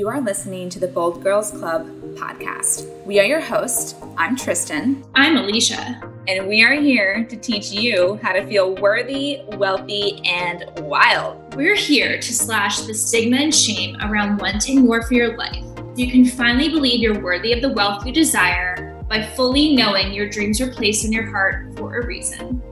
You 0.00 0.08
are 0.08 0.22
listening 0.22 0.70
to 0.70 0.78
the 0.78 0.88
Bold 0.88 1.22
Girls 1.22 1.50
Club 1.50 1.86
podcast. 2.14 2.88
We 3.04 3.20
are 3.20 3.26
your 3.26 3.42
hosts. 3.42 3.96
I'm 4.16 4.34
Tristan. 4.34 5.04
I'm 5.14 5.36
Alicia. 5.36 6.00
And 6.26 6.48
we 6.48 6.64
are 6.64 6.72
here 6.72 7.24
to 7.24 7.36
teach 7.36 7.70
you 7.70 8.18
how 8.22 8.32
to 8.32 8.46
feel 8.46 8.76
worthy, 8.76 9.42
wealthy, 9.58 10.22
and 10.24 10.64
wild. 10.88 11.54
We're 11.54 11.76
here 11.76 12.18
to 12.18 12.32
slash 12.32 12.80
the 12.80 12.94
stigma 12.94 13.36
and 13.36 13.54
shame 13.54 13.98
around 14.00 14.38
wanting 14.38 14.86
more 14.86 15.02
for 15.02 15.12
your 15.12 15.36
life. 15.36 15.66
You 15.96 16.10
can 16.10 16.24
finally 16.24 16.70
believe 16.70 17.00
you're 17.00 17.20
worthy 17.20 17.52
of 17.52 17.60
the 17.60 17.68
wealth 17.68 18.06
you 18.06 18.12
desire 18.14 19.04
by 19.06 19.22
fully 19.22 19.76
knowing 19.76 20.14
your 20.14 20.30
dreams 20.30 20.60
were 20.60 20.72
placed 20.72 21.04
in 21.04 21.12
your 21.12 21.26
heart 21.26 21.76
for 21.76 21.98
a 21.98 22.06
reason. 22.06 22.62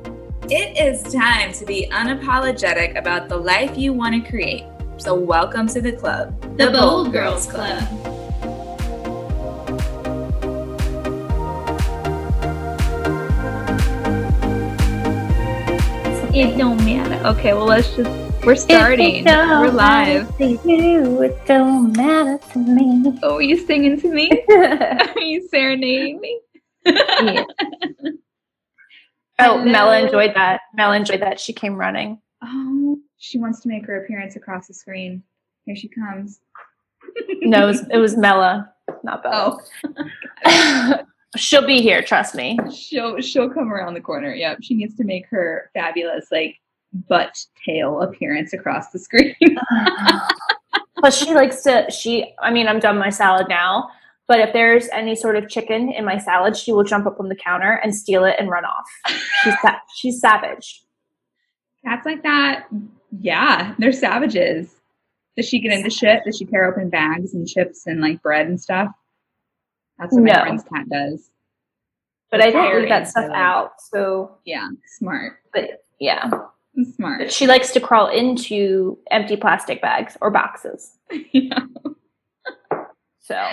It 0.44 0.78
is 0.78 1.02
time 1.12 1.52
to 1.52 1.66
be 1.66 1.90
unapologetic 1.92 2.98
about 2.98 3.28
the 3.28 3.36
life 3.36 3.76
you 3.76 3.92
want 3.92 4.14
to 4.14 4.30
create. 4.30 4.64
So, 4.98 5.14
welcome 5.14 5.68
to 5.68 5.80
the 5.80 5.92
club, 5.92 6.40
the, 6.58 6.66
the 6.66 6.70
Bold 6.72 7.12
Girls 7.12 7.46
Club. 7.46 7.82
It 16.34 16.58
don't 16.58 16.84
matter. 16.84 17.26
Okay, 17.28 17.54
well, 17.54 17.66
let's 17.66 17.94
just. 17.94 18.10
We're 18.44 18.56
starting. 18.56 19.24
We're 19.24 19.70
live. 19.70 20.32
You, 20.40 21.22
it 21.22 21.46
don't 21.46 21.96
matter 21.96 22.38
to 22.52 22.58
me. 22.58 23.18
Oh, 23.22 23.36
are 23.36 23.42
you 23.42 23.56
singing 23.56 24.00
to 24.00 24.08
me? 24.08 24.30
are 24.50 25.20
you 25.20 25.46
serenading 25.48 26.20
me? 26.20 26.40
yeah. 26.86 27.44
Oh, 29.40 29.64
Mela 29.64 30.00
enjoyed 30.00 30.34
that. 30.34 30.62
Mela 30.74 30.96
enjoyed 30.96 31.22
that. 31.22 31.38
She 31.38 31.52
came 31.52 31.76
running. 31.76 32.20
Oh, 32.42 32.98
she 33.18 33.38
wants 33.38 33.60
to 33.60 33.68
make 33.68 33.86
her 33.86 34.02
appearance 34.02 34.36
across 34.36 34.68
the 34.68 34.74
screen. 34.74 35.22
Here 35.66 35.76
she 35.76 35.88
comes. 35.88 36.40
no, 37.42 37.64
it 37.64 37.66
was, 37.66 37.86
it 37.90 37.98
was 37.98 38.16
Mela, 38.16 38.72
not 39.02 39.22
Bella. 39.22 39.58
Oh. 40.44 40.98
she'll 41.36 41.66
be 41.66 41.82
here, 41.82 42.02
trust 42.02 42.34
me. 42.34 42.58
She'll 42.74 43.20
she'll 43.20 43.50
come 43.50 43.72
around 43.72 43.94
the 43.94 44.00
corner. 44.00 44.34
Yep. 44.34 44.58
She 44.62 44.74
needs 44.74 44.96
to 44.96 45.04
make 45.04 45.26
her 45.26 45.70
fabulous 45.74 46.28
like 46.30 46.56
butt 47.08 47.38
tail 47.64 48.00
appearance 48.00 48.52
across 48.52 48.90
the 48.90 48.98
screen. 48.98 49.34
Plus 50.98 51.16
she 51.16 51.34
likes 51.34 51.62
to 51.62 51.90
she 51.90 52.32
I 52.40 52.50
mean, 52.50 52.66
I'm 52.66 52.80
done 52.80 52.98
my 52.98 53.10
salad 53.10 53.46
now. 53.48 53.90
But 54.26 54.40
if 54.40 54.52
there's 54.52 54.88
any 54.88 55.16
sort 55.16 55.36
of 55.36 55.48
chicken 55.48 55.90
in 55.90 56.04
my 56.04 56.18
salad, 56.18 56.54
she 56.54 56.70
will 56.70 56.84
jump 56.84 57.06
up 57.06 57.18
on 57.18 57.30
the 57.30 57.36
counter 57.36 57.80
and 57.82 57.94
steal 57.94 58.24
it 58.24 58.36
and 58.38 58.50
run 58.50 58.64
off. 58.64 58.86
She's 59.42 59.54
sa- 59.62 59.78
she's 59.96 60.20
savage. 60.20 60.82
Cats 61.82 62.04
like 62.04 62.22
that, 62.24 62.66
yeah, 63.20 63.74
they're 63.78 63.92
savages. 63.92 64.74
Does 65.36 65.48
she 65.48 65.60
get 65.60 65.72
into 65.72 65.90
shit? 65.90 66.22
Does 66.24 66.36
she 66.36 66.44
tear 66.44 66.66
open 66.66 66.90
bags 66.90 67.34
and 67.34 67.46
chips 67.46 67.86
and 67.86 68.00
like 68.00 68.20
bread 68.22 68.46
and 68.46 68.60
stuff? 68.60 68.88
That's 69.98 70.12
what 70.12 70.22
no. 70.22 70.32
my 70.32 70.40
friend's 70.40 70.64
cat 70.64 70.88
does. 70.88 71.30
But 72.30 72.42
I 72.42 72.50
don't 72.50 72.78
leave 72.78 72.88
that 72.88 73.08
stuff 73.08 73.30
out. 73.32 73.72
So 73.90 74.36
yeah, 74.44 74.68
smart. 74.98 75.38
But 75.52 75.84
yeah, 75.98 76.30
smart. 76.96 77.20
But 77.20 77.32
she 77.32 77.46
likes 77.46 77.70
to 77.72 77.80
crawl 77.80 78.08
into 78.08 78.98
empty 79.10 79.36
plastic 79.36 79.80
bags 79.80 80.16
or 80.20 80.30
boxes. 80.30 80.92
yeah. 81.32 81.60
So 83.20 83.46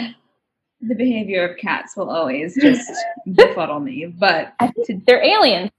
the 0.80 0.96
behavior 0.96 1.46
of 1.46 1.58
cats 1.58 1.98
will 1.98 2.10
always 2.10 2.56
just 2.56 2.90
befuddle 3.34 3.82
me. 3.82 4.06
But 4.06 4.54
to, 4.86 5.02
they're 5.06 5.22
aliens. 5.22 5.72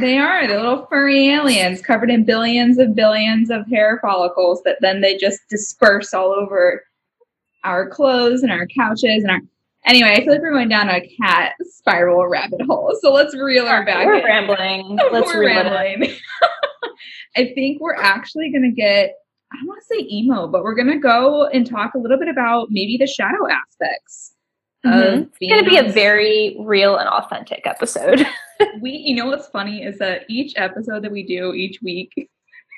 They 0.00 0.18
are. 0.18 0.46
the 0.46 0.54
little 0.54 0.86
furry 0.86 1.28
aliens 1.28 1.80
covered 1.80 2.10
in 2.10 2.24
billions 2.24 2.78
of 2.78 2.94
billions 2.94 3.50
of 3.50 3.66
hair 3.68 3.98
follicles 4.02 4.62
that 4.64 4.78
then 4.80 5.00
they 5.00 5.16
just 5.16 5.40
disperse 5.48 6.12
all 6.12 6.32
over 6.32 6.82
our 7.62 7.88
clothes 7.88 8.42
and 8.42 8.52
our 8.52 8.66
couches 8.66 9.22
and 9.22 9.30
our. 9.30 9.40
Anyway, 9.86 10.10
I 10.10 10.20
feel 10.24 10.32
like 10.32 10.40
we're 10.40 10.50
going 10.50 10.68
down 10.68 10.88
a 10.88 11.06
cat 11.20 11.52
spiral 11.60 12.26
rabbit 12.26 12.62
hole. 12.62 12.96
So 13.00 13.12
let's 13.12 13.36
reel 13.36 13.66
our 13.66 13.84
back. 13.84 14.06
We're 14.06 14.16
in. 14.16 14.24
rambling. 14.24 14.98
Let's 15.12 15.26
we're 15.26 15.46
rambling. 15.46 16.10
I 17.36 17.52
think 17.54 17.82
we're 17.82 17.94
actually 17.94 18.50
going 18.50 18.62
to 18.62 18.70
get 18.70 19.14
I 19.54 19.56
don't 19.58 19.68
want 19.68 19.82
to 19.82 19.94
say 19.94 20.08
emo, 20.10 20.48
but 20.48 20.64
we're 20.64 20.74
gonna 20.74 20.98
go 20.98 21.46
and 21.46 21.64
talk 21.64 21.94
a 21.94 21.98
little 21.98 22.18
bit 22.18 22.26
about 22.26 22.68
maybe 22.70 22.96
the 22.98 23.06
shadow 23.06 23.46
aspects. 23.48 24.33
Mm-hmm. 24.84 25.22
It's 25.40 25.50
gonna 25.50 25.68
be 25.68 25.78
a 25.78 25.92
very 25.92 26.56
real 26.60 26.96
and 26.96 27.08
authentic 27.08 27.66
episode. 27.66 28.26
we, 28.80 28.90
you 28.90 29.16
know, 29.16 29.26
what's 29.26 29.48
funny 29.48 29.82
is 29.82 29.98
that 29.98 30.24
each 30.28 30.52
episode 30.56 31.02
that 31.04 31.12
we 31.12 31.22
do 31.22 31.54
each 31.54 31.80
week 31.82 32.30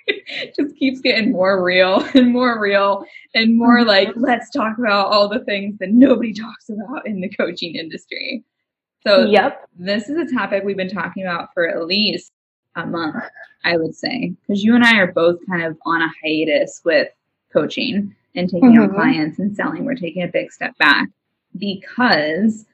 just 0.57 0.77
keeps 0.77 1.01
getting 1.01 1.33
more 1.33 1.65
real 1.65 2.07
and 2.15 2.33
more 2.33 2.61
real 2.61 3.05
and 3.35 3.59
more 3.59 3.79
mm-hmm. 3.79 3.89
like 3.89 4.09
let's 4.15 4.51
talk 4.51 4.79
about 4.79 5.09
all 5.09 5.29
the 5.29 5.45
things 5.45 5.79
that 5.79 5.91
nobody 5.91 6.33
talks 6.33 6.69
about 6.69 7.07
in 7.07 7.21
the 7.21 7.29
coaching 7.29 7.75
industry. 7.75 8.45
So, 9.07 9.25
yep, 9.27 9.69
this 9.79 10.09
is 10.09 10.17
a 10.17 10.35
topic 10.35 10.65
we've 10.65 10.77
been 10.77 10.91
talking 10.91 11.23
about 11.23 11.55
for 11.55 11.69
at 11.69 11.87
least 11.87 12.33
a 12.75 12.85
month, 12.85 13.17
I 13.65 13.77
would 13.77 13.95
say, 13.95 14.35
because 14.43 14.65
you 14.65 14.75
and 14.75 14.85
I 14.85 14.97
are 14.99 15.13
both 15.13 15.39
kind 15.49 15.63
of 15.63 15.79
on 15.87 16.03
a 16.03 16.13
hiatus 16.23 16.81
with 16.85 17.09
coaching 17.53 18.15
and 18.35 18.49
taking 18.49 18.73
mm-hmm. 18.73 18.83
on 18.83 18.95
clients 18.95 19.39
and 19.39 19.55
selling. 19.57 19.85
We're 19.85 19.95
taking 19.95 20.25
a 20.25 20.29
big 20.29 20.53
step 20.53 20.77
back 20.79 21.09
because 21.59 22.65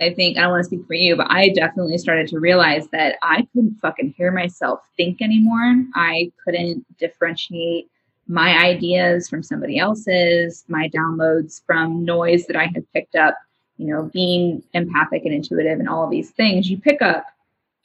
I 0.00 0.14
think 0.14 0.38
I 0.38 0.42
don't 0.42 0.50
want 0.50 0.62
to 0.62 0.68
speak 0.68 0.86
for 0.86 0.94
you, 0.94 1.16
but 1.16 1.30
I 1.30 1.48
definitely 1.48 1.98
started 1.98 2.28
to 2.28 2.38
realize 2.38 2.88
that 2.88 3.16
I 3.22 3.46
couldn't 3.52 3.80
fucking 3.80 4.14
hear 4.16 4.30
myself 4.30 4.80
think 4.96 5.20
anymore. 5.20 5.84
I 5.94 6.30
couldn't 6.44 6.86
differentiate 6.98 7.90
my 8.28 8.56
ideas 8.58 9.28
from 9.28 9.42
somebody 9.42 9.78
else's, 9.78 10.64
my 10.68 10.88
downloads 10.90 11.62
from 11.66 12.04
noise 12.04 12.46
that 12.46 12.56
I 12.56 12.66
had 12.66 12.90
picked 12.92 13.16
up, 13.16 13.36
you 13.76 13.86
know, 13.86 14.10
being 14.12 14.62
empathic 14.74 15.24
and 15.24 15.34
intuitive 15.34 15.80
and 15.80 15.88
all 15.88 16.04
of 16.04 16.10
these 16.10 16.30
things. 16.30 16.70
You 16.70 16.78
pick 16.78 17.02
up 17.02 17.26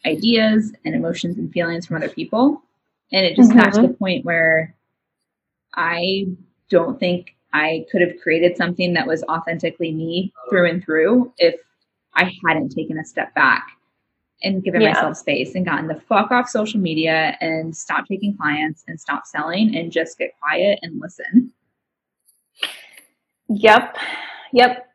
ideas 0.05 0.73
and 0.85 0.93
emotions 0.93 1.37
and 1.37 1.51
feelings 1.51 1.87
from 1.87 1.95
other 1.95 2.09
people. 2.09 2.61
And 3.11 3.25
it 3.25 3.35
just 3.35 3.51
mm-hmm. 3.51 3.59
got 3.59 3.73
to 3.73 3.81
the 3.83 3.93
point 3.93 4.25
where 4.25 4.75
I 5.73 6.27
don't 6.69 6.99
think 6.99 7.32
I 7.53 7.85
could 7.91 8.01
have 8.01 8.19
created 8.21 8.57
something 8.57 8.93
that 8.93 9.07
was 9.07 9.23
authentically 9.23 9.91
me 9.91 10.33
through 10.49 10.69
and 10.69 10.83
through 10.83 11.31
if 11.37 11.55
I 12.15 12.31
hadn't 12.45 12.69
taken 12.69 12.97
a 12.97 13.05
step 13.05 13.33
back 13.35 13.67
and 14.43 14.63
given 14.63 14.81
yeah. 14.81 14.93
myself 14.93 15.17
space 15.17 15.55
and 15.55 15.65
gotten 15.65 15.87
the 15.87 16.01
fuck 16.01 16.31
off 16.31 16.49
social 16.49 16.79
media 16.79 17.37
and 17.39 17.75
stop 17.75 18.05
taking 18.07 18.35
clients 18.35 18.83
and 18.87 18.99
stop 18.99 19.25
selling 19.25 19.75
and 19.75 19.91
just 19.91 20.17
get 20.17 20.31
quiet 20.39 20.79
and 20.81 20.99
listen. 20.99 21.51
Yep. 23.49 23.97
Yep. 24.51 24.87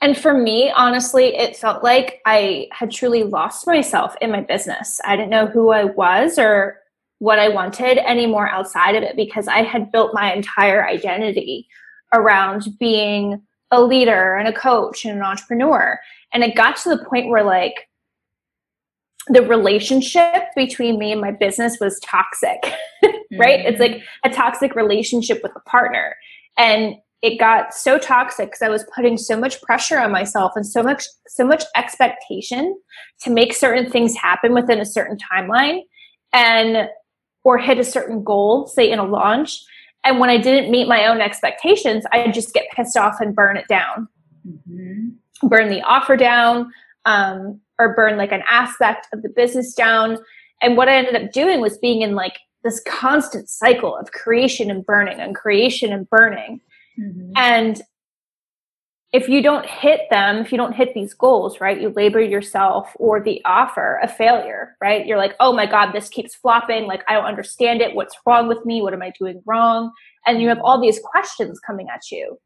And 0.00 0.16
for 0.16 0.34
me, 0.34 0.70
honestly, 0.70 1.36
it 1.36 1.56
felt 1.56 1.82
like 1.82 2.20
I 2.26 2.68
had 2.70 2.90
truly 2.90 3.22
lost 3.22 3.66
myself 3.66 4.14
in 4.20 4.30
my 4.30 4.40
business. 4.40 5.00
I 5.04 5.16
didn't 5.16 5.30
know 5.30 5.46
who 5.46 5.70
I 5.70 5.84
was 5.84 6.38
or 6.38 6.80
what 7.18 7.38
I 7.38 7.48
wanted 7.48 7.98
anymore 7.98 8.48
outside 8.48 8.96
of 8.96 9.02
it 9.02 9.16
because 9.16 9.48
I 9.48 9.62
had 9.62 9.90
built 9.92 10.12
my 10.12 10.32
entire 10.32 10.86
identity 10.86 11.68
around 12.14 12.66
being 12.78 13.42
a 13.70 13.82
leader 13.82 14.36
and 14.36 14.48
a 14.48 14.52
coach 14.52 15.04
and 15.04 15.16
an 15.16 15.24
entrepreneur. 15.24 15.98
And 16.32 16.42
it 16.42 16.54
got 16.54 16.76
to 16.78 16.90
the 16.90 17.04
point 17.04 17.28
where, 17.28 17.44
like, 17.44 17.88
the 19.28 19.42
relationship 19.42 20.44
between 20.54 20.98
me 20.98 21.12
and 21.12 21.20
my 21.20 21.30
business 21.30 21.78
was 21.80 21.98
toxic, 22.00 22.62
right? 23.38 23.60
Mm-hmm. 23.60 23.68
It's 23.68 23.80
like 23.80 24.02
a 24.24 24.30
toxic 24.30 24.74
relationship 24.74 25.40
with 25.42 25.52
a 25.56 25.60
partner. 25.68 26.14
And 26.58 26.96
it 27.22 27.38
got 27.38 27.72
so 27.72 27.98
toxic 27.98 28.48
because 28.48 28.60
I 28.60 28.68
was 28.68 28.84
putting 28.94 29.16
so 29.16 29.34
much 29.38 29.60
pressure 29.62 29.98
on 29.98 30.12
myself 30.12 30.52
and 30.56 30.66
so 30.66 30.82
much 30.82 31.04
so 31.26 31.46
much 31.46 31.64
expectation 31.74 32.78
to 33.22 33.30
make 33.30 33.54
certain 33.54 33.90
things 33.90 34.14
happen 34.14 34.52
within 34.52 34.78
a 34.78 34.84
certain 34.84 35.16
timeline 35.32 35.80
and 36.34 36.88
or 37.42 37.56
hit 37.56 37.78
a 37.78 37.84
certain 37.84 38.22
goal, 38.22 38.66
say 38.66 38.90
in 38.90 38.98
a 38.98 39.04
launch. 39.04 39.58
And 40.04 40.20
when 40.20 40.30
I 40.30 40.38
didn't 40.38 40.70
meet 40.70 40.88
my 40.88 41.06
own 41.06 41.20
expectations, 41.20 42.04
I'd 42.12 42.34
just 42.34 42.52
get 42.52 42.70
pissed 42.74 42.96
off 42.96 43.20
and 43.20 43.34
burn 43.34 43.56
it 43.56 43.68
down. 43.68 44.08
Mm-hmm. 44.46 45.48
Burn 45.48 45.70
the 45.70 45.82
offer 45.82 46.16
down, 46.16 46.72
um, 47.04 47.60
or 47.78 47.94
burn 47.94 48.16
like 48.16 48.32
an 48.32 48.42
aspect 48.48 49.08
of 49.12 49.22
the 49.22 49.28
business 49.28 49.74
down. 49.74 50.18
And 50.62 50.76
what 50.76 50.88
I 50.88 50.96
ended 50.96 51.16
up 51.16 51.32
doing 51.32 51.60
was 51.60 51.78
being 51.78 52.02
in 52.02 52.14
like 52.14 52.38
this 52.62 52.80
constant 52.86 53.48
cycle 53.48 53.96
of 53.96 54.12
creation 54.12 54.70
and 54.70 54.84
burning 54.86 55.20
and 55.20 55.34
creation 55.34 55.92
and 55.92 56.08
burning 56.08 56.60
Mm-hmm. 56.98 57.32
And 57.36 57.82
if 59.14 59.28
you 59.28 59.40
don't 59.40 59.64
hit 59.64 60.00
them, 60.10 60.38
if 60.38 60.50
you 60.50 60.58
don't 60.58 60.74
hit 60.74 60.92
these 60.92 61.14
goals, 61.14 61.60
right, 61.60 61.80
you 61.80 61.90
label 61.90 62.20
yourself 62.20 62.90
or 62.96 63.22
the 63.22 63.40
offer 63.44 64.00
a 64.02 64.08
failure, 64.08 64.76
right? 64.80 65.06
You're 65.06 65.18
like, 65.18 65.36
oh 65.38 65.52
my 65.52 65.66
God, 65.66 65.92
this 65.92 66.08
keeps 66.08 66.34
flopping. 66.34 66.88
Like, 66.88 67.04
I 67.06 67.14
don't 67.14 67.24
understand 67.24 67.80
it. 67.80 67.94
What's 67.94 68.16
wrong 68.26 68.48
with 68.48 68.66
me? 68.66 68.82
What 68.82 68.92
am 68.92 69.02
I 69.02 69.12
doing 69.16 69.40
wrong? 69.46 69.92
And 70.26 70.42
you 70.42 70.48
have 70.48 70.58
all 70.64 70.80
these 70.80 70.98
questions 70.98 71.60
coming 71.60 71.86
at 71.94 72.10
you. 72.10 72.36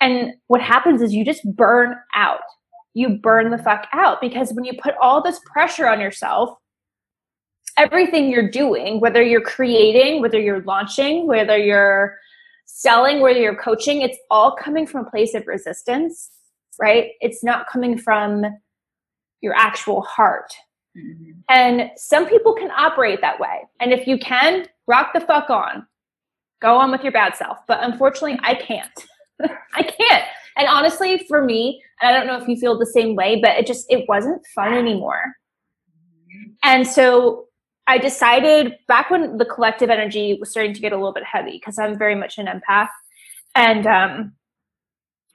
And 0.00 0.32
what 0.48 0.60
happens 0.60 1.02
is 1.02 1.14
you 1.14 1.24
just 1.24 1.44
burn 1.54 1.94
out. 2.16 2.40
You 2.94 3.20
burn 3.22 3.52
the 3.52 3.58
fuck 3.58 3.86
out 3.92 4.20
because 4.20 4.52
when 4.52 4.64
you 4.64 4.72
put 4.82 4.94
all 5.00 5.22
this 5.22 5.38
pressure 5.52 5.88
on 5.88 6.00
yourself, 6.00 6.58
everything 7.76 8.28
you're 8.28 8.50
doing, 8.50 8.98
whether 8.98 9.22
you're 9.22 9.40
creating, 9.40 10.20
whether 10.20 10.40
you're 10.40 10.62
launching, 10.62 11.28
whether 11.28 11.56
you're 11.56 12.18
selling, 12.74 13.20
whether 13.20 13.38
you're 13.38 13.54
coaching, 13.54 14.00
it's 14.00 14.16
all 14.30 14.56
coming 14.56 14.86
from 14.86 15.06
a 15.06 15.10
place 15.10 15.34
of 15.34 15.46
resistance, 15.46 16.30
right? 16.80 17.10
It's 17.20 17.44
not 17.44 17.66
coming 17.70 17.98
from 17.98 18.44
your 19.42 19.54
actual 19.54 20.00
heart. 20.00 20.52
Mm-hmm. 20.96 21.32
And 21.50 21.90
some 21.96 22.26
people 22.26 22.54
can 22.54 22.70
operate 22.70 23.20
that 23.20 23.38
way. 23.38 23.60
And 23.80 23.92
if 23.92 24.06
you 24.06 24.18
can, 24.18 24.66
rock 24.86 25.12
the 25.12 25.20
fuck 25.20 25.50
on. 25.50 25.86
Go 26.62 26.76
on 26.76 26.90
with 26.90 27.02
your 27.02 27.12
bad 27.12 27.36
self. 27.36 27.58
But 27.68 27.82
unfortunately, 27.82 28.38
I 28.42 28.54
can't. 28.54 29.06
I 29.74 29.82
can't. 29.82 30.24
And 30.56 30.66
honestly, 30.66 31.24
for 31.28 31.42
me, 31.44 31.82
and 32.00 32.08
I 32.08 32.18
don't 32.18 32.26
know 32.26 32.42
if 32.42 32.48
you 32.48 32.56
feel 32.56 32.78
the 32.78 32.86
same 32.86 33.16
way, 33.16 33.38
but 33.40 33.58
it 33.58 33.66
just 33.66 33.86
it 33.90 34.06
wasn't 34.08 34.42
fun 34.54 34.72
anymore. 34.72 35.24
And 36.64 36.86
so 36.86 37.48
I 37.86 37.98
decided 37.98 38.76
back 38.86 39.10
when 39.10 39.38
the 39.38 39.44
collective 39.44 39.90
energy 39.90 40.36
was 40.38 40.50
starting 40.50 40.72
to 40.74 40.80
get 40.80 40.92
a 40.92 40.96
little 40.96 41.12
bit 41.12 41.24
heavy 41.24 41.52
because 41.52 41.78
I'm 41.78 41.98
very 41.98 42.14
much 42.14 42.38
an 42.38 42.46
empath, 42.46 42.88
and 43.54 43.86
um, 43.86 44.32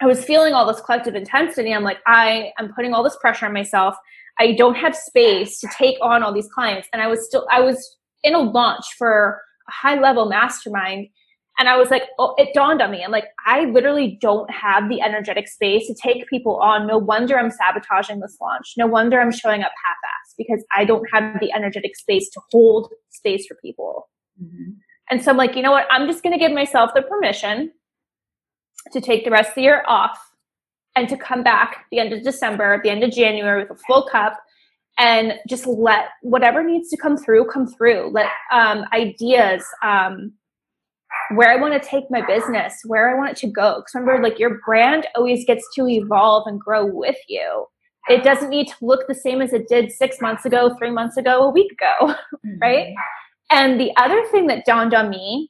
I 0.02 0.06
was 0.06 0.24
feeling 0.24 0.54
all 0.54 0.66
this 0.66 0.82
collective 0.82 1.16
intensity. 1.16 1.74
I'm 1.74 1.84
like, 1.84 2.00
I 2.08 2.52
am 2.58 2.74
putting 2.74 2.94
all 2.94 3.04
this 3.04 3.18
pressure 3.20 3.46
on 3.46 3.54
myself. 3.54 3.96
I 4.40 4.54
don't 4.54 4.76
have 4.76 4.96
space 4.96 5.60
to 5.60 5.68
take 5.76 5.98
on 6.02 6.24
all 6.24 6.34
these 6.34 6.48
clients, 6.48 6.88
and 6.94 7.02
I 7.02 7.08
was 7.08 7.26
still 7.26 7.48
I 7.52 7.62
was 7.62 7.98
in 8.24 8.34
a 8.34 8.40
launch 8.40 8.86
for 8.98 9.42
a 9.68 9.72
high 9.72 10.00
level 10.00 10.28
mastermind 10.28 11.10
and 11.59 11.68
I 11.68 11.77
was 11.77 11.89
like, 11.89 12.04
oh, 12.19 12.36
it 12.38 12.54
dawned 12.54 12.81
on 12.81 12.92
me. 12.92 13.04
I'm 13.04 13.12
like, 13.12 13.25
I 13.45 13.65
literally 13.65 14.18
don't 14.21 14.50
have 14.51 14.89
the 14.89 15.01
energetic 15.01 15.48
space 15.48 15.88
to 15.88 15.95
take 15.95 16.27
people 16.27 16.57
on. 16.57 16.86
No 16.86 16.98
wonder 16.98 17.38
I'm 17.38 17.50
sabotaging 17.50 18.19
this 18.19 18.38
launch. 18.39 18.74
No 18.77 18.86
wonder 18.86 19.19
I'm 19.19 19.31
showing 19.31 19.62
up 19.62 19.71
half 19.83 19.98
assed 19.98 20.36
because 20.38 20.63
I 20.75 20.86
don't 20.86 21.06
have 21.12 21.39
the 21.39 21.51
energetic 21.51 21.95
space 21.95 22.30
to 22.31 22.42
hold 22.51 22.92
space 23.09 23.48
for 23.48 23.57
people. 23.62 24.07
Mm-hmm. 24.42 24.74
And 25.09 25.24
so 25.24 25.31
I'm 25.31 25.38
like, 25.38 25.56
you 25.56 25.63
know 25.63 25.71
what? 25.71 25.88
I'm 25.89 26.07
just 26.07 26.21
going 26.21 26.38
to 26.38 26.39
give 26.39 26.51
myself 26.51 26.92
the 26.94 27.01
permission 27.01 27.71
to 28.94 29.01
take 29.01 29.25
the 29.25 29.31
rest 29.31 29.50
of 29.50 29.56
the 29.56 29.62
year 29.62 29.83
off 29.88 30.19
and 30.95 31.09
to 31.09 31.18
come 31.18 31.44
back 31.44 31.86
the 31.92 32.00
end 32.00 32.13
of 32.13 32.24
December, 32.24 32.81
the 32.83 32.89
end 32.89 33.04
of 33.04 33.12
January 33.12 33.63
with 33.63 33.71
a 33.71 33.81
full 33.88 34.07
cup 34.12 34.39
and 34.98 35.33
just 35.48 35.68
let 35.68 36.09
whatever 36.21 36.63
needs 36.63 36.89
to 36.89 36.98
come 36.98 37.18
through 37.18 37.45
come 37.45 37.68
through. 37.68 38.09
Let 38.12 38.30
um, 38.51 38.83
ideas, 38.94 39.63
um, 39.83 40.33
where 41.36 41.50
I 41.50 41.56
want 41.56 41.82
to 41.82 41.90
take 41.90 42.06
my 42.10 42.26
business, 42.26 42.74
where 42.86 43.10
I 43.10 43.18
want 43.18 43.32
it 43.32 43.38
to 43.38 43.48
go. 43.48 43.78
Because 43.78 43.96
remember, 43.96 44.24
like 44.24 44.40
your 44.40 44.60
brand 44.66 45.08
always 45.16 45.46
gets 45.46 45.68
to 45.76 45.88
evolve 45.88 46.48
and 46.48 46.60
grow 46.60 46.86
with 46.86 47.18
you. 47.28 47.66
It 48.10 48.24
doesn't 48.24 48.50
need 48.50 48.68
to 48.68 48.76
look 48.82 49.08
the 49.08 49.16
same 49.16 49.42
as 49.42 49.52
it 49.52 49.68
did 49.68 49.92
six 49.92 50.22
months 50.22 50.46
ago, 50.46 50.76
three 50.78 50.92
months 50.92 51.18
ago, 51.18 51.44
a 51.44 51.50
week 51.50 51.72
ago, 51.74 52.14
mm-hmm. 52.46 52.60
right? 52.62 52.94
And 53.52 53.80
the 53.80 53.92
other 53.98 54.26
thing 54.32 54.48
that 54.48 54.66
dawned 54.66 54.94
on 54.94 55.10
me 55.10 55.50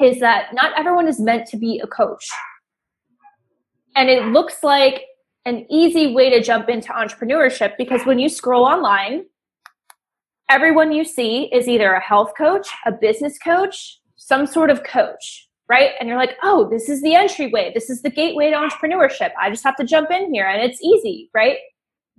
is 0.00 0.20
that 0.20 0.52
not 0.52 0.78
everyone 0.78 1.08
is 1.08 1.20
meant 1.20 1.46
to 1.48 1.56
be 1.56 1.80
a 1.82 1.86
coach. 1.86 2.28
And 3.94 4.10
it 4.10 4.26
looks 4.26 4.62
like 4.62 5.04
an 5.46 5.64
easy 5.70 6.12
way 6.12 6.28
to 6.30 6.42
jump 6.42 6.68
into 6.68 6.88
entrepreneurship 6.88 7.72
because 7.78 8.04
when 8.04 8.18
you 8.18 8.28
scroll 8.28 8.64
online, 8.64 9.24
everyone 10.50 10.92
you 10.92 11.04
see 11.04 11.44
is 11.52 11.68
either 11.68 11.92
a 11.92 12.00
health 12.00 12.32
coach, 12.36 12.68
a 12.84 12.92
business 12.92 13.38
coach, 13.38 14.00
some 14.26 14.44
sort 14.44 14.70
of 14.70 14.82
coach, 14.82 15.48
right? 15.68 15.90
And 16.00 16.08
you're 16.08 16.18
like, 16.18 16.36
oh, 16.42 16.68
this 16.68 16.88
is 16.88 17.00
the 17.00 17.14
entryway. 17.14 17.70
This 17.72 17.88
is 17.88 18.02
the 18.02 18.10
gateway 18.10 18.50
to 18.50 18.56
entrepreneurship. 18.56 19.30
I 19.40 19.50
just 19.50 19.62
have 19.62 19.76
to 19.76 19.84
jump 19.84 20.10
in 20.10 20.34
here 20.34 20.46
and 20.46 20.60
it's 20.68 20.82
easy, 20.82 21.30
right? 21.32 21.58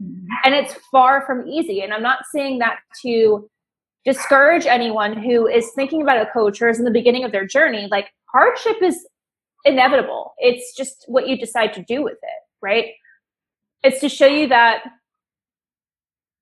Mm-hmm. 0.01 0.25
And 0.45 0.56
it's 0.56 0.74
far 0.89 1.25
from 1.25 1.45
easy. 1.45 1.81
And 1.81 1.94
I'm 1.94 2.01
not 2.01 2.19
saying 2.31 2.59
that 2.59 2.77
to 3.01 3.50
discourage 4.06 4.65
anyone 4.65 5.21
who 5.21 5.48
is 5.48 5.69
thinking 5.75 6.01
about 6.01 6.21
a 6.21 6.31
coach 6.31 6.62
or 6.62 6.69
is 6.69 6.80
in 6.80 6.86
the 6.86 6.92
beginning 6.92 7.25
of 7.25 7.33
their 7.33 7.45
journey. 7.45 7.89
Like 7.92 8.07
hardship 8.31 8.77
is 8.81 9.06
inevitable. 9.65 10.33
It's 10.38 10.74
just 10.77 11.03
what 11.07 11.27
you 11.27 11.38
decide 11.38 11.74
to 11.74 11.83
do 11.83 12.03
with 12.03 12.13
it, 12.13 12.42
right? 12.62 12.86
It's 13.83 14.00
to 14.00 14.07
show 14.07 14.27
you 14.27 14.48
that 14.48 14.83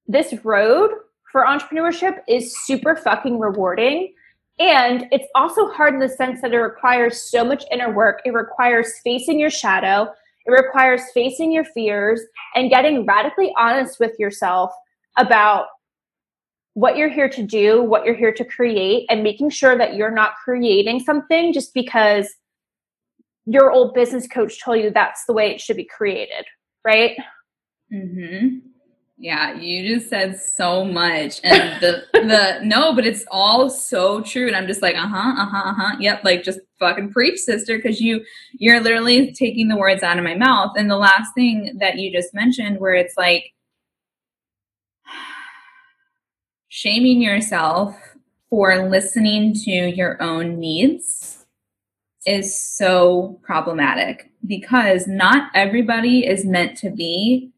this 0.06 0.32
road 0.46 0.92
for 1.32 1.44
entrepreneurship 1.44 2.20
is 2.28 2.56
super 2.66 2.96
fucking 2.96 3.40
rewarding 3.40 4.14
and 4.60 5.08
it's 5.12 5.28
also 5.36 5.68
hard 5.70 5.94
in 5.94 6.00
the 6.00 6.10
sense 6.10 6.42
that 6.42 6.54
it 6.54 6.58
requires 6.58 7.30
so 7.30 7.44
much 7.44 7.64
inner 7.72 7.92
work. 7.92 8.22
It 8.26 8.34
requires 8.34 9.00
facing 9.04 9.40
your 9.40 9.50
shadow, 9.50 10.12
it 10.46 10.52
requires 10.52 11.02
facing 11.14 11.52
your 11.52 11.66
fears 11.66 12.22
and 12.54 12.70
getting 12.70 13.06
radically 13.06 13.52
honest 13.58 14.00
with 14.00 14.18
yourself 14.20 14.72
about 15.18 15.68
what 16.74 16.98
you're 16.98 17.10
here 17.10 17.30
to 17.30 17.42
do, 17.42 17.82
what 17.82 18.06
you're 18.06 18.16
here 18.16 18.34
to 18.34 18.46
create, 18.46 19.06
and 19.10 19.24
making 19.24 19.50
sure 19.50 19.78
that 19.78 19.96
you're 19.96 20.12
not 20.12 20.34
creating 20.44 21.00
something 21.00 21.54
just 21.54 21.74
because 21.74 22.30
your 23.46 23.72
old 23.72 23.94
business 23.94 24.28
coach 24.28 24.62
told 24.62 24.80
you 24.80 24.90
that's 24.90 25.26
the 25.26 25.34
way 25.34 25.52
it 25.52 25.62
should 25.62 25.78
be 25.78 25.86
created, 25.86 26.46
right? 26.84 27.18
Mhm. 27.92 28.62
Yeah, 29.18 29.54
you 29.54 29.96
just 29.96 30.10
said 30.10 30.38
so 30.40 30.84
much. 30.84 31.40
And 31.44 31.82
the 31.82 32.04
the 32.14 32.60
no, 32.64 32.94
but 32.94 33.06
it's 33.06 33.24
all 33.32 33.70
so 33.70 34.22
true. 34.22 34.48
And 34.48 34.56
I'm 34.56 34.68
just 34.68 34.82
like, 34.82 34.96
uh-huh, 34.96 35.42
uh-huh, 35.42 35.70
uh-huh. 35.70 35.96
Yep, 36.00 36.24
like 36.26 36.44
just 36.44 36.60
fucking 36.80 37.12
preach, 37.12 37.40
sister, 37.40 37.78
because 37.78 38.02
you 38.02 38.26
you're 38.54 38.82
literally 38.82 39.32
taking 39.34 39.70
the 39.70 39.78
words 39.78 40.04
out 40.04 40.18
of 40.18 40.24
my 40.26 40.36
mouth. 40.36 40.74
And 40.78 40.90
the 40.92 40.98
last 40.98 41.34
thing 41.34 41.78
that 41.80 41.98
you 41.98 42.12
just 42.12 42.34
mentioned, 42.34 42.80
where 42.82 42.94
it's 42.94 43.16
like 43.18 43.54
shaming 46.68 47.22
yourself 47.22 47.96
for 48.50 48.90
listening 48.90 49.54
to 49.54 49.72
your 49.72 50.22
own 50.22 50.60
needs 50.60 51.46
is 52.26 52.54
so 52.60 53.40
problematic 53.44 54.32
because 54.48 55.08
not 55.08 55.50
everybody 55.56 56.26
is 56.28 56.46
meant 56.46 56.78
to 56.80 56.90
be 56.90 57.52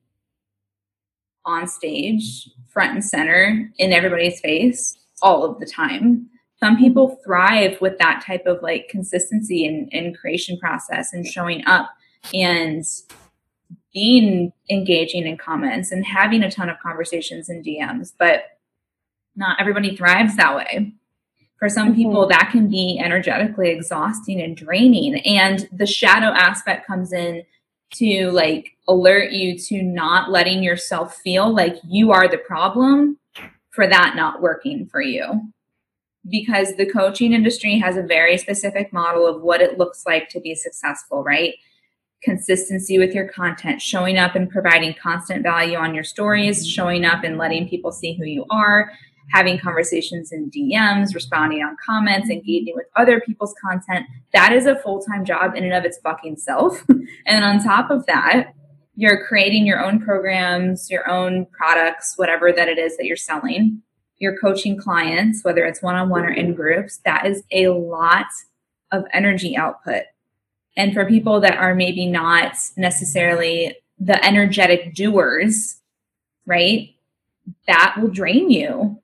on 1.47 1.67
stage, 1.67 2.49
front 2.67 2.93
and 2.93 3.03
center, 3.03 3.71
in 3.79 3.93
everybody's 3.93 4.39
face 4.39 4.97
all 5.21 5.43
of 5.43 5.59
the 5.59 5.65
time. 5.65 6.29
Some 6.59 6.77
people 6.77 7.19
thrive 7.23 7.79
with 7.81 7.97
that 7.99 8.23
type 8.25 8.45
of 8.45 8.61
like 8.61 8.89
consistency 8.89 9.65
and, 9.65 9.89
and 9.91 10.17
creation 10.17 10.59
process 10.59 11.13
and 11.13 11.25
showing 11.25 11.65
up 11.65 11.89
and 12.33 12.83
being 13.93 14.51
engaging 14.69 15.25
in 15.25 15.37
comments 15.37 15.91
and 15.91 16.05
having 16.05 16.43
a 16.43 16.51
ton 16.51 16.69
of 16.69 16.79
conversations 16.79 17.49
and 17.49 17.65
DMs, 17.65 18.13
but 18.17 18.43
not 19.35 19.59
everybody 19.59 19.95
thrives 19.95 20.35
that 20.35 20.55
way. 20.55 20.93
For 21.59 21.69
some 21.69 21.89
mm-hmm. 21.89 21.95
people, 21.95 22.27
that 22.27 22.49
can 22.51 22.69
be 22.69 22.99
energetically 23.03 23.69
exhausting 23.69 24.41
and 24.41 24.55
draining. 24.55 25.15
And 25.25 25.67
the 25.71 25.87
shadow 25.87 26.27
aspect 26.27 26.85
comes 26.85 27.13
in 27.13 27.43
to 27.95 28.29
like 28.31 28.77
alert 28.87 29.31
you 29.31 29.57
to 29.57 29.81
not 29.81 30.29
letting 30.29 30.63
yourself 30.63 31.15
feel 31.15 31.53
like 31.53 31.75
you 31.87 32.11
are 32.11 32.27
the 32.27 32.37
problem 32.37 33.17
for 33.71 33.87
that 33.87 34.15
not 34.15 34.41
working 34.41 34.85
for 34.87 35.01
you. 35.01 35.51
Because 36.29 36.75
the 36.75 36.89
coaching 36.89 37.31
industry 37.31 37.77
has 37.79 37.95
a 37.95 38.03
very 38.03 38.37
specific 38.37 38.91
model 38.91 39.25
of 39.25 39.41
what 39.41 39.61
it 39.61 39.77
looks 39.77 40.03
like 40.05 40.27
to 40.29 40.41
be 40.41 40.55
successful, 40.55 41.23
right? 41.23 41.53
Consistency 42.21 42.97
with 42.97 43.13
your 43.13 43.29
content, 43.29 43.81
showing 43.81 44.17
up 44.17 44.35
and 44.35 44.49
providing 44.49 44.93
constant 45.01 45.43
value 45.43 45.77
on 45.77 45.95
your 45.95 46.03
stories, 46.03 46.67
showing 46.67 47.05
up 47.05 47.23
and 47.23 47.37
letting 47.37 47.69
people 47.69 47.91
see 47.91 48.17
who 48.17 48.25
you 48.25 48.45
are, 48.49 48.91
having 49.31 49.59
conversations 49.59 50.31
in 50.31 50.49
DMs, 50.49 51.13
responding 51.13 51.61
on 51.63 51.75
comments, 51.85 52.29
engaging 52.29 52.73
with 52.75 52.85
other 52.95 53.19
people's 53.19 53.53
content. 53.61 54.05
That 54.33 54.53
is 54.53 54.65
a 54.65 54.77
full 54.77 55.01
time 55.01 55.25
job 55.25 55.55
in 55.55 55.63
and 55.63 55.73
of 55.73 55.83
its 55.83 55.97
fucking 55.99 56.37
self. 56.37 56.83
and 57.25 57.43
on 57.43 57.63
top 57.63 57.91
of 57.91 58.05
that, 58.05 58.53
you're 58.95 59.25
creating 59.25 59.65
your 59.65 59.83
own 59.83 59.99
programs, 59.99 60.89
your 60.89 61.09
own 61.09 61.45
products, 61.47 62.13
whatever 62.15 62.51
that 62.51 62.67
it 62.67 62.79
is 62.79 62.97
that 62.97 63.05
you're 63.05 63.15
selling. 63.15 63.81
You're 64.17 64.39
coaching 64.39 64.77
clients, 64.77 65.43
whether 65.43 65.63
it's 65.65 65.83
one 65.83 65.95
on 65.95 66.09
one 66.09 66.25
or 66.25 66.31
in 66.31 66.55
groups. 66.55 66.99
That 67.05 67.27
is 67.27 67.43
a 67.51 67.67
lot 67.67 68.25
of 68.91 69.03
energy 69.13 69.55
output. 69.55 70.03
And 70.75 70.93
for 70.93 71.05
people 71.05 71.39
that 71.41 71.57
are 71.57 71.75
maybe 71.75 72.07
not 72.07 72.55
necessarily 72.75 73.75
the 73.99 74.23
energetic 74.25 74.95
doers, 74.95 75.79
right? 76.45 76.95
That 77.67 77.95
will 77.99 78.09
drain 78.09 78.49
you 78.49 78.99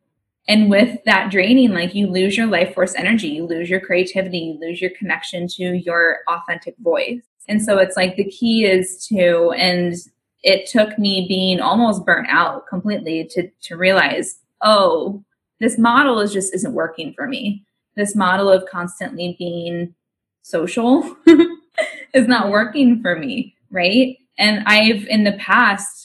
and 0.48 0.70
with 0.70 1.00
that 1.06 1.32
draining 1.32 1.72
like 1.72 1.96
you 1.96 2.08
lose 2.08 2.36
your 2.36 2.48
life 2.48 2.74
force 2.74 2.96
energy 2.96 3.28
you 3.28 3.46
lose 3.46 3.70
your 3.70 3.80
creativity 3.80 4.40
you 4.40 4.60
lose 4.60 4.82
your 4.82 4.92
connection 4.92 5.48
to 5.48 5.64
your 5.64 6.20
authentic 6.28 6.76
voice. 6.80 7.22
And 7.50 7.62
so 7.62 7.78
it's 7.78 7.98
like 7.98 8.16
the 8.16 8.30
key 8.30 8.66
is 8.66 9.06
to 9.08 9.52
and 9.52 9.96
it 10.44 10.66
took 10.66 10.98
me 10.98 11.26
being 11.28 11.60
almost 11.60 12.06
burnt 12.06 12.28
out 12.30 12.68
completely 12.68 13.26
to 13.32 13.50
to 13.64 13.76
realize 13.76 14.40
oh 14.62 15.24
this 15.60 15.78
model 15.78 16.20
is 16.20 16.34
just 16.34 16.54
isn't 16.54 16.74
working 16.74 17.14
for 17.14 17.28
me. 17.28 17.64
This 17.96 18.16
model 18.16 18.50
of 18.50 18.66
constantly 18.70 19.36
being 19.38 19.94
social 20.42 21.16
is 22.14 22.28
not 22.28 22.50
working 22.50 23.02
for 23.02 23.16
me 23.18 23.56
right? 23.74 24.18
And 24.38 24.64
i've 24.66 25.06
in 25.08 25.26
the 25.26 25.34
past 25.34 26.03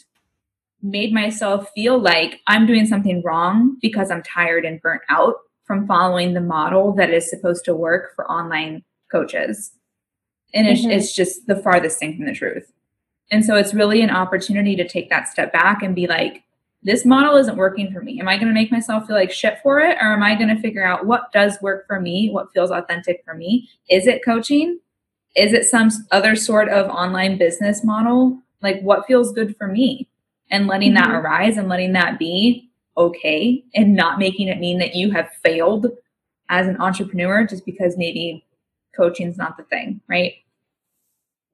made 0.83 1.13
myself 1.13 1.71
feel 1.75 1.99
like 1.99 2.41
I'm 2.47 2.67
doing 2.67 2.87
something 2.87 3.23
wrong 3.23 3.77
because 3.81 4.11
I'm 4.11 4.23
tired 4.23 4.65
and 4.65 4.81
burnt 4.81 5.03
out 5.09 5.35
from 5.65 5.87
following 5.87 6.35
the 6.35 6.41
model 6.41 6.93
that 6.95 7.11
is 7.11 7.29
supposed 7.29 7.65
to 7.67 7.75
work 7.75 8.15
for 8.15 8.31
online 8.31 8.85
coaches. 9.11 9.73
And 10.55 10.67
it's, 10.67 10.85
Mhm. 10.85 10.93
it's 10.93 11.15
just 11.15 11.47
the 11.47 11.57
farthest 11.57 11.99
thing 11.99 12.17
from 12.17 12.27
the 12.27 12.33
truth. 12.33 12.73
And 13.31 13.45
so 13.45 13.57
it's 13.57 13.75
really 13.75 14.01
an 14.01 14.11
opportunity 14.11 14.75
to 14.77 14.89
take 14.89 15.11
that 15.11 15.29
step 15.29 15.53
back 15.53 15.83
and 15.83 15.95
be 15.95 16.07
like, 16.07 16.43
this 16.83 17.05
model 17.05 17.37
isn't 17.37 17.57
working 17.57 17.93
for 17.93 18.01
me. 18.01 18.21
Am 18.21 18.29
I 18.29 18.37
going 18.37 18.49
to 18.49 18.55
make 18.55 18.71
myself 18.73 19.07
feel 19.07 19.17
like 19.17 19.33
shit 19.33 19.59
for 19.63 19.81
it? 19.81 19.99
Or 20.01 20.13
am 20.13 20.23
I 20.23 20.37
going 20.37 20.55
to 20.55 20.63
figure 20.63 20.87
out 20.87 21.07
what 21.07 21.33
does 21.33 21.61
work 21.61 21.87
for 21.87 22.01
me? 22.01 22.31
What 22.31 22.53
feels 22.53 22.71
authentic 22.71 23.23
for 23.25 23.35
me? 23.35 23.69
Is 23.91 24.07
it 24.07 24.25
coaching? 24.25 24.79
Is 25.37 25.53
it 25.53 25.65
some 25.65 25.91
other 26.13 26.37
sort 26.37 26.69
of 26.69 26.89
online 26.89 27.37
business 27.37 27.85
model? 27.85 28.41
Like 28.63 28.81
what 28.81 29.07
feels 29.07 29.33
good 29.33 29.57
for 29.57 29.67
me? 29.67 30.09
And 30.51 30.67
letting 30.67 30.95
that 30.95 31.09
Mhm. 31.09 31.23
arise 31.23 31.57
and 31.57 31.69
letting 31.69 31.93
that 31.93 32.19
be 32.19 32.71
okay 32.97 33.63
and 33.75 33.95
not 33.95 34.19
making 34.19 34.49
it 34.49 34.59
mean 34.59 34.79
that 34.79 34.95
you 34.95 35.11
have 35.11 35.31
failed 35.45 35.87
as 36.49 36.67
an 36.67 36.81
entrepreneur 36.81 37.47
just 37.47 37.65
because 37.67 37.97
maybe 37.99 38.45
coaching's 38.97 39.37
not 39.37 39.57
the 39.57 39.63
thing, 39.65 40.01
right? 40.09 40.35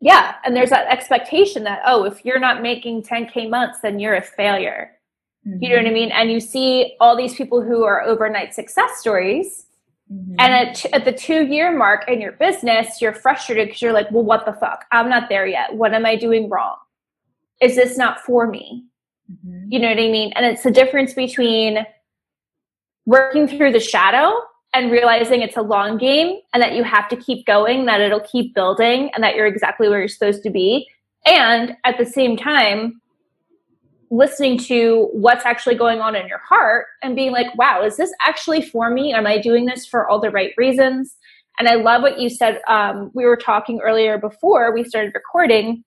Yeah. 0.01 0.37
And 0.45 0.55
there's 0.55 0.71
that 0.71 0.87
expectation 0.89 1.65
that, 1.65 1.83
oh, 1.85 2.05
if 2.05 2.25
you're 2.25 2.39
not 2.39 2.63
making 2.63 3.03
10K 3.03 3.49
months, 3.49 3.81
then 3.81 3.99
you're 3.99 4.15
a 4.15 4.23
failure. 4.23 4.91
You 5.61 5.69
know 5.69 5.77
what 5.77 5.87
I 5.87 5.91
mean? 5.91 6.11
And 6.11 6.31
you 6.33 6.41
see 6.41 6.97
all 7.01 7.17
these 7.17 7.35
people 7.35 7.61
who 7.61 7.85
are 7.85 8.01
overnight 8.03 8.55
success 8.55 8.97
stories. 8.97 9.67
Mhm. 10.11 10.37
And 10.39 10.53
at, 10.55 10.85
at 10.95 11.05
the 11.05 11.13
two 11.13 11.45
year 11.47 11.71
mark 11.77 12.09
in 12.09 12.21
your 12.21 12.33
business, 12.33 13.03
you're 13.03 13.13
frustrated 13.13 13.69
because 13.69 13.83
you're 13.83 13.93
like, 13.93 14.11
well, 14.11 14.25
what 14.25 14.47
the 14.47 14.55
fuck? 14.55 14.87
I'm 14.91 15.11
not 15.11 15.29
there 15.29 15.47
yet. 15.47 15.75
What 15.75 15.93
am 15.93 16.07
I 16.07 16.17
doing 16.17 16.49
wrong? 16.49 16.77
Is 17.64 17.76
this 17.76 17.97
not 17.97 18.21
for 18.21 18.47
me? 18.47 18.85
Mhm. 19.33 19.68
You 19.71 19.78
know 19.78 19.88
what 19.88 19.99
I 19.99 20.09
mean? 20.09 20.33
And 20.37 20.44
it's 20.44 20.62
the 20.62 20.71
difference 20.71 21.14
between 21.14 21.87
working 23.06 23.49
through 23.49 23.73
the 23.73 23.80
shadow 23.80 24.35
and 24.75 24.90
realizing 24.90 25.40
it's 25.40 25.56
a 25.56 25.62
long 25.62 25.97
game 25.97 26.40
and 26.52 26.62
that 26.62 26.75
you 26.75 26.83
have 26.83 27.09
to 27.09 27.16
keep 27.16 27.47
going, 27.47 27.87
that 27.87 28.02
it'll 28.02 28.21
keep 28.21 28.54
building, 28.54 29.11
and 29.14 29.25
that 29.25 29.35
you're 29.35 29.47
exactly 29.47 29.88
where 29.88 29.99
you're 29.99 30.09
supposed 30.09 30.42
to 30.42 30.50
be. 30.50 30.87
And 31.25 31.75
at 31.85 31.97
the 31.97 32.04
same 32.04 32.37
time, 32.37 33.00
listening 34.11 34.59
to 34.59 35.09
what's 35.12 35.47
actually 35.47 35.75
going 35.75 36.00
on 36.00 36.14
in 36.14 36.28
your 36.28 36.42
heart 36.47 36.87
and 37.02 37.16
being 37.16 37.33
like, 37.33 37.47
wow, 37.56 37.83
is 37.83 37.97
this 37.97 38.12
actually 38.26 38.61
for 38.61 38.90
me? 38.90 39.14
Am 39.14 39.26
I 39.26 39.38
doing 39.38 39.64
this 39.64 39.87
for 39.87 40.06
all 40.06 40.21
the 40.21 40.30
right 40.30 40.52
reasons? 40.59 41.16
And 41.59 41.66
I 41.66 41.76
love 41.76 42.02
what 42.02 42.21
you 42.21 42.28
said. 42.28 42.61
Um, 42.68 43.11
we 43.14 43.25
were 43.25 43.38
talking 43.38 43.80
earlier 43.80 44.18
before 44.18 44.75
we 44.75 44.85
started 44.85 45.12
recording 45.14 45.83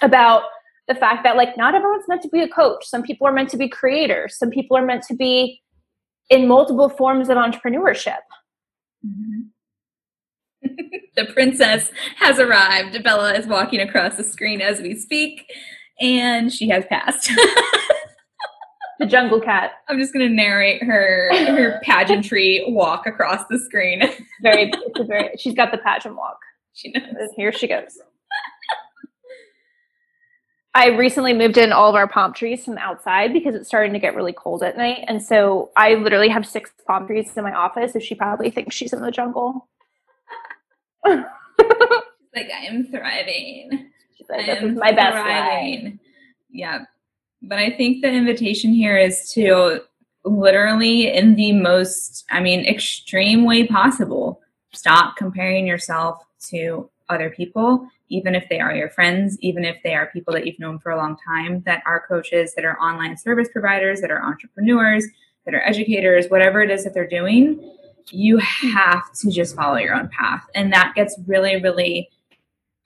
about 0.00 0.44
the 0.90 0.94
fact 0.96 1.22
that 1.24 1.36
like 1.36 1.56
not 1.56 1.74
everyone's 1.74 2.04
meant 2.08 2.20
to 2.22 2.28
be 2.28 2.40
a 2.42 2.48
coach 2.48 2.84
some 2.84 3.02
people 3.02 3.26
are 3.26 3.32
meant 3.32 3.48
to 3.48 3.56
be 3.56 3.68
creators 3.68 4.36
some 4.36 4.50
people 4.50 4.76
are 4.76 4.84
meant 4.84 5.02
to 5.04 5.14
be 5.14 5.60
in 6.28 6.46
multiple 6.48 6.88
forms 6.88 7.28
of 7.30 7.36
entrepreneurship 7.38 8.18
Mhm. 9.06 9.48
the 11.16 11.24
princess 11.32 11.90
has 12.16 12.38
arrived. 12.38 13.02
Bella 13.02 13.32
is 13.34 13.46
walking 13.46 13.80
across 13.80 14.16
the 14.16 14.24
screen 14.24 14.60
as 14.60 14.80
we 14.82 14.94
speak, 14.94 15.50
and 16.00 16.52
she 16.52 16.68
has 16.68 16.84
passed. 16.84 17.30
the 18.98 19.06
jungle 19.06 19.40
cat 19.40 19.72
I'm 19.88 19.98
just 19.98 20.12
going 20.12 20.28
to 20.28 20.34
narrate 20.34 20.82
her 20.82 21.30
her 21.46 21.80
pageantry 21.82 22.62
walk 22.68 23.06
across 23.06 23.46
the 23.48 23.58
screen. 23.58 24.02
very 24.42 24.70
very 25.06 25.30
she's 25.38 25.54
got 25.54 25.72
the 25.72 25.78
pageant 25.78 26.16
walk 26.16 26.38
she 26.74 26.90
knows. 26.92 27.30
here 27.36 27.52
she 27.52 27.66
goes 27.66 27.98
I 30.72 30.88
recently 30.88 31.32
moved 31.32 31.58
in 31.58 31.72
all 31.72 31.88
of 31.88 31.96
our 31.96 32.06
palm 32.06 32.32
trees 32.32 32.64
from 32.64 32.78
outside 32.78 33.32
because 33.32 33.54
it's 33.56 33.66
starting 33.66 33.92
to 33.92 33.98
get 33.98 34.14
really 34.14 34.32
cold 34.32 34.62
at 34.62 34.76
night. 34.76 35.04
And 35.08 35.20
so 35.20 35.70
I 35.76 35.94
literally 35.94 36.28
have 36.28 36.46
six 36.46 36.70
palm 36.86 37.06
trees 37.06 37.36
in 37.36 37.42
my 37.42 37.52
office. 37.52 37.92
So 37.92 37.98
she 37.98 38.14
probably 38.14 38.50
thinks 38.50 38.76
she's 38.76 38.92
in 38.92 39.02
the 39.02 39.10
jungle. 39.10 39.68
Like 41.04 41.26
I 42.36 42.66
am 42.66 42.86
thriving. 42.86 43.90
She's 44.16 44.28
like, 44.28 44.46
this 44.46 44.62
is 44.62 44.76
my 44.76 44.92
best 44.92 45.16
life. 45.16 45.92
Yeah. 46.50 46.84
But 47.42 47.58
I 47.58 47.70
think 47.70 48.02
the 48.02 48.10
invitation 48.10 48.72
here 48.72 48.96
is 48.96 49.32
to 49.32 49.80
literally, 50.24 51.12
in 51.12 51.34
the 51.34 51.52
most, 51.52 52.26
I 52.30 52.40
mean, 52.40 52.64
extreme 52.64 53.44
way 53.44 53.66
possible, 53.66 54.40
stop 54.72 55.16
comparing 55.16 55.66
yourself 55.66 56.22
to 56.50 56.88
other 57.08 57.30
people, 57.30 57.88
even 58.10 58.34
if 58.34 58.44
they 58.50 58.60
are 58.60 58.74
your 58.74 58.90
friends, 58.90 59.38
even 59.40 59.64
if 59.64 59.76
they 59.82 59.94
are 59.94 60.10
people 60.12 60.34
that 60.34 60.46
you've 60.46 60.58
known 60.58 60.78
for 60.78 60.90
a 60.90 60.96
long 60.96 61.16
time, 61.26 61.62
that 61.64 61.82
are 61.86 62.04
coaches, 62.06 62.52
that 62.56 62.64
are 62.64 62.78
online 62.80 63.16
service 63.16 63.48
providers, 63.52 64.00
that 64.00 64.10
are 64.10 64.22
entrepreneurs, 64.22 65.06
that 65.46 65.54
are 65.54 65.62
educators, 65.62 66.26
whatever 66.28 66.60
it 66.60 66.70
is 66.70 66.84
that 66.84 66.92
they're 66.92 67.08
doing. 67.08 67.74
You 68.10 68.38
have 68.38 69.12
to 69.20 69.30
just 69.30 69.54
follow 69.54 69.76
your 69.76 69.94
own 69.94 70.08
path. 70.08 70.44
And 70.54 70.72
that 70.72 70.94
gets 70.94 71.18
really, 71.26 71.60
really 71.62 72.08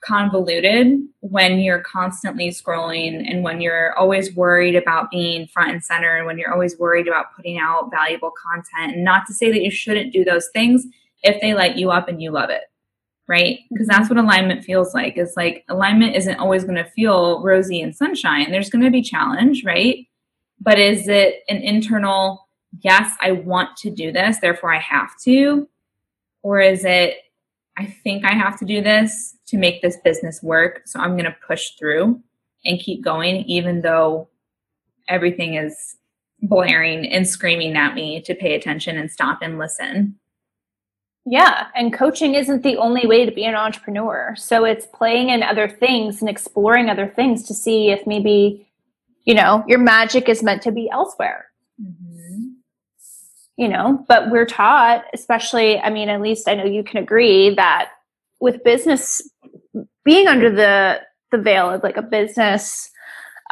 convoluted 0.05 0.99
when 1.21 1.59
you're 1.61 1.81
constantly 1.81 2.51
scrolling 2.51 3.25
and 3.27 3.43
when 3.43 3.61
you're 3.61 3.97
always 3.99 4.35
worried 4.35 4.77
about 4.77 5.11
being 5.11 5.47
front 5.47 5.73
and 5.73 5.83
center 5.83 6.17
and 6.17 6.27
when 6.27 6.39
you're 6.39 6.53
always 6.53 6.79
worried 6.79 7.09
about 7.09 7.35
putting 7.35 7.59
out 7.59 7.91
valuable 7.91 8.33
content. 8.47 8.95
And 8.95 9.05
not 9.05 9.27
to 9.27 9.33
say 9.33 9.51
that 9.51 9.63
you 9.63 9.71
shouldn't 9.71 10.13
do 10.13 10.25
those 10.25 10.49
things 10.53 10.85
if 11.23 11.41
they 11.41 11.55
light 11.55 11.77
you 11.77 11.91
up 11.91 12.09
and 12.09 12.21
you 12.21 12.31
love 12.31 12.51
it, 12.51 12.65
right? 13.27 13.61
Because 13.71 13.87
that's 13.87 14.11
what 14.11 14.19
alignment 14.19 14.65
feels 14.65 14.95
like. 14.95 15.17
It's 15.17 15.37
like 15.37 15.65
alignment 15.69 16.17
isn't 16.17 16.39
always 16.39 16.65
going 16.65 16.77
to 16.77 16.91
feel 16.91 17.43
rosy 17.43 17.81
and 17.81 17.95
sunshine. 17.95 18.51
There's 18.51 18.71
going 18.71 18.85
to 18.85 18.91
be 18.91 19.03
challenge, 19.03 19.65
right? 19.65 20.07
But 20.61 20.79
is 20.79 21.09
it 21.09 21.43
an 21.49 21.59
internal, 21.59 22.49
yes, 22.81 23.15
I 23.21 23.33
want 23.33 23.77
to 23.79 23.91
do 23.91 24.13
this, 24.13 24.39
therefore 24.39 24.75
I 24.75 24.79
have 24.79 25.11
to? 25.25 25.69
Or 26.43 26.61
is 26.61 26.85
it, 26.85 27.17
I 27.77 27.87
think 27.87 28.25
I 28.25 28.35
have 28.35 28.59
to 28.59 28.65
do 28.65 28.83
this 28.83 29.37
to 29.47 29.59
make 29.59 29.83
this 29.83 29.97
business 30.05 30.43
work. 30.43 30.83
So 30.85 31.01
I'm 31.01 31.13
going 31.13 31.25
to 31.25 31.37
push 31.47 31.71
through 31.79 32.21
and 32.65 32.79
keep 32.79 33.03
going, 33.03 33.45
even 33.45 33.83
though 33.83 34.29
everything 35.09 35.55
is 35.55 35.97
blaring 36.43 37.07
and 37.11 37.27
screaming 37.27 37.77
at 37.77 37.95
me 37.95 38.21
to 38.23 38.35
pay 38.35 38.55
attention 38.55 38.99
and 38.99 39.11
stop 39.11 39.39
and 39.43 39.59
listen. 39.59 40.19
Yeah, 41.27 41.69
and 41.75 41.93
coaching 41.93 42.35
isn't 42.35 42.63
the 42.63 42.77
only 42.77 43.07
way 43.07 43.25
to 43.25 43.33
be 43.33 43.45
an 43.45 43.55
entrepreneur. 43.55 44.35
So 44.37 44.65
it's 44.65 44.87
playing 44.87 45.31
in 45.31 45.43
other 45.43 45.69
things 45.69 46.21
and 46.21 46.29
exploring 46.29 46.91
other 46.91 47.09
things 47.09 47.45
to 47.45 47.55
see 47.55 47.91
if 47.91 48.07
maybe, 48.07 48.69
you 49.25 49.35
know, 49.35 49.65
your 49.67 49.79
magic 49.79 50.29
is 50.29 50.43
meant 50.43 50.63
to 50.63 50.73
be 50.73 50.91
elsewhere. 50.91 51.47
Mm-hmm. 51.83 52.49
You 53.57 53.69
know, 53.69 54.05
but 54.07 54.31
we're 54.31 54.47
taught, 54.47 55.05
especially, 55.15 55.79
I 55.79 55.89
mean, 55.89 56.09
at 56.09 56.21
least 56.21 56.49
I 56.49 56.55
know 56.55 56.65
you 56.65 56.85
can 56.85 57.03
agree 57.03 57.55
that 57.55 57.91
with 58.41 58.65
business 58.65 59.23
being 60.05 60.27
under 60.27 60.51
the 60.51 61.01
the 61.31 61.43
veil 61.43 61.71
of 61.71 61.83
like 61.83 61.97
a 61.97 62.03
business 62.03 62.91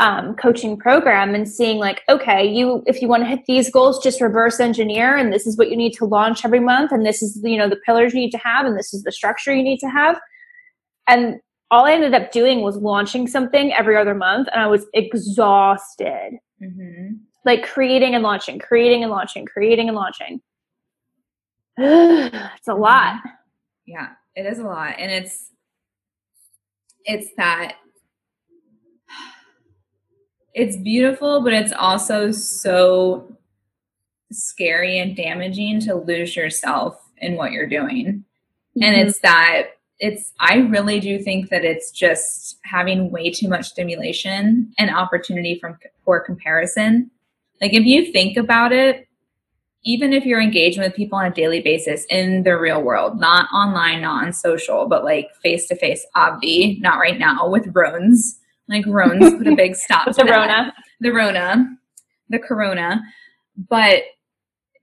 um, 0.02 0.34
coaching 0.34 0.76
program 0.76 1.34
and 1.34 1.48
seeing 1.48 1.78
like 1.78 2.02
okay 2.08 2.44
you 2.44 2.82
if 2.86 3.00
you 3.00 3.06
want 3.06 3.22
to 3.22 3.28
hit 3.28 3.40
these 3.46 3.70
goals 3.70 4.02
just 4.02 4.20
reverse 4.20 4.58
engineer 4.58 5.16
and 5.16 5.32
this 5.32 5.46
is 5.46 5.56
what 5.56 5.70
you 5.70 5.76
need 5.76 5.92
to 5.92 6.04
launch 6.04 6.44
every 6.44 6.58
month 6.60 6.90
and 6.90 7.06
this 7.06 7.22
is 7.22 7.40
you 7.44 7.56
know 7.56 7.68
the 7.68 7.80
pillars 7.86 8.12
you 8.12 8.20
need 8.20 8.30
to 8.30 8.38
have 8.38 8.66
and 8.66 8.76
this 8.76 8.92
is 8.92 9.02
the 9.04 9.12
structure 9.12 9.54
you 9.54 9.62
need 9.62 9.78
to 9.78 9.88
have 9.88 10.18
and 11.06 11.40
all 11.70 11.86
i 11.86 11.92
ended 11.92 12.14
up 12.14 12.32
doing 12.32 12.62
was 12.62 12.76
launching 12.76 13.28
something 13.28 13.72
every 13.74 13.96
other 13.96 14.14
month 14.14 14.48
and 14.52 14.60
i 14.60 14.66
was 14.66 14.86
exhausted 14.92 16.38
Mm-hmm. 16.62 17.14
like 17.44 17.64
creating 17.64 18.14
and 18.14 18.22
launching 18.22 18.58
creating 18.60 19.02
and 19.02 19.10
launching 19.10 19.44
creating 19.46 19.88
and 19.88 19.96
launching 19.96 20.40
it's 21.76 22.68
a 22.68 22.74
lot 22.74 23.16
Yeah, 23.86 24.10
it 24.36 24.46
is 24.46 24.58
a 24.58 24.64
lot. 24.64 24.94
And 24.98 25.10
it's, 25.10 25.50
it's 27.04 27.28
that 27.36 27.76
it's 30.54 30.76
beautiful, 30.76 31.42
but 31.42 31.52
it's 31.52 31.72
also 31.72 32.30
so 32.30 33.36
scary 34.30 34.98
and 34.98 35.16
damaging 35.16 35.80
to 35.80 35.94
lose 35.94 36.36
yourself 36.36 36.98
in 37.18 37.36
what 37.36 37.52
you're 37.52 37.68
doing. 37.68 38.24
And 38.80 38.96
Mhm. 38.96 39.06
it's 39.06 39.18
that 39.20 39.68
it's 40.00 40.32
I 40.40 40.56
really 40.56 40.98
do 40.98 41.20
think 41.20 41.48
that 41.50 41.64
it's 41.64 41.92
just 41.92 42.58
having 42.64 43.10
way 43.12 43.30
too 43.30 43.48
much 43.48 43.66
stimulation 43.66 44.72
and 44.78 44.90
opportunity 44.90 45.58
from 45.60 45.78
for 46.04 46.18
comparison. 46.20 47.10
Like 47.60 47.72
if 47.72 47.84
you 47.84 48.10
think 48.10 48.36
about 48.36 48.72
it, 48.72 49.06
even 49.84 50.12
if 50.12 50.24
you're 50.24 50.40
engaging 50.40 50.82
with 50.82 50.94
people 50.94 51.18
on 51.18 51.26
a 51.26 51.34
daily 51.34 51.60
basis 51.60 52.04
in 52.10 52.42
the 52.42 52.58
real 52.58 52.82
world, 52.82 53.20
not 53.20 53.48
online, 53.52 54.00
not 54.02 54.24
on 54.24 54.32
social, 54.32 54.86
but 54.88 55.04
like 55.04 55.28
face 55.42 55.68
to 55.68 55.76
face, 55.76 56.04
obvi, 56.16 56.80
not 56.80 56.98
right 56.98 57.18
now 57.18 57.48
with 57.48 57.68
Rones. 57.72 58.40
Like 58.68 58.86
Rones 58.86 59.34
put 59.34 59.46
a 59.46 59.56
big 59.56 59.76
stop 59.76 60.06
to 60.06 60.12
the 60.12 60.24
that 60.24 60.36
rona 60.36 60.72
the 61.00 61.10
Rona, 61.10 61.66
the 62.28 62.38
Corona, 62.38 63.02
but 63.68 64.02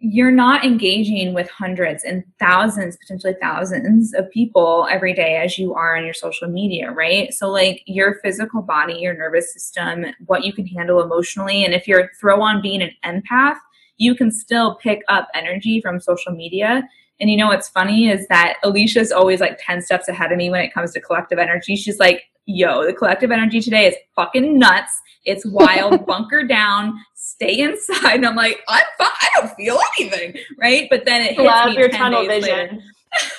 you're 0.01 0.31
not 0.31 0.63
engaging 0.63 1.33
with 1.33 1.49
hundreds 1.49 2.05
and 2.05 2.23
thousands, 2.39 2.95
potentially 2.97 3.35
thousands 3.41 4.13
of 4.13 4.29
people 4.31 4.87
every 4.89 5.13
day 5.13 5.37
as 5.37 5.57
you 5.57 5.73
are 5.73 5.97
on 5.97 6.05
your 6.05 6.13
social 6.13 6.47
media, 6.47 6.91
right? 6.91 7.33
So, 7.33 7.49
like 7.49 7.81
your 7.85 8.15
physical 8.23 8.61
body, 8.61 8.95
your 8.99 9.13
nervous 9.13 9.51
system, 9.53 10.05
what 10.25 10.45
you 10.45 10.53
can 10.53 10.65
handle 10.67 11.01
emotionally. 11.01 11.65
And 11.65 11.73
if 11.73 11.87
you're 11.87 12.11
throw 12.19 12.41
on 12.41 12.61
being 12.61 12.81
an 12.81 12.91
empath, 13.03 13.57
you 13.97 14.15
can 14.15 14.31
still 14.31 14.75
pick 14.75 15.01
up 15.09 15.27
energy 15.35 15.81
from 15.81 15.99
social 15.99 16.31
media 16.31 16.83
And 17.19 17.29
you 17.29 17.35
know 17.35 17.47
what's 17.47 17.67
funny 17.67 18.09
is 18.09 18.25
that 18.29 18.55
Alicia's 18.63 19.11
always 19.11 19.41
like 19.41 19.59
10 19.59 19.81
steps 19.81 20.07
ahead 20.07 20.31
of 20.31 20.37
me 20.37 20.49
when 20.49 20.61
it 20.61 20.73
comes 20.73 20.93
to 20.93 21.01
collective 21.01 21.37
energy. 21.37 21.75
She's 21.75 21.99
like, 21.99 22.23
yo, 22.49 22.85
the 22.85 22.93
collective 22.93 23.31
energy 23.31 23.61
today 23.61 23.87
is 23.87 23.95
fucking 24.15 24.57
nuts. 24.57 24.91
It's 25.25 25.45
wild, 25.45 26.05
bunker 26.07 26.43
down, 26.43 26.99
stay 27.15 27.59
inside. 27.59 28.15
And 28.15 28.25
I'm 28.25 28.35
like, 28.35 28.59
I'm 28.67 28.83
fine. 28.97 29.07
I 29.21 29.29
don't 29.35 29.55
feel 29.55 29.79
anything. 29.99 30.35
Right. 30.59 30.87
But 30.89 31.05
then 31.05 31.21
it 31.21 31.35
hits 31.35 31.41
Love 31.41 31.69
me 31.69 31.77
your 31.77 31.89
10 31.89 31.99
tunnel 31.99 32.25
days 32.25 32.45
vision. 32.45 32.57
later. 32.57 32.83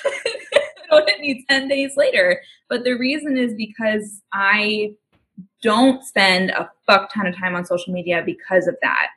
It'll 0.91 1.05
hit 1.05 1.19
me 1.19 1.45
10 1.49 1.67
days 1.67 1.97
later. 1.97 2.41
But 2.69 2.83
the 2.83 2.93
reason 2.93 3.37
is 3.37 3.53
because 3.53 4.21
I 4.33 4.93
don't 5.61 6.03
spend 6.03 6.51
a 6.51 6.69
fuck 6.85 7.13
ton 7.13 7.27
of 7.27 7.35
time 7.37 7.55
on 7.55 7.65
social 7.65 7.93
media 7.93 8.23
because 8.25 8.67
of 8.67 8.75
that. 8.81 9.07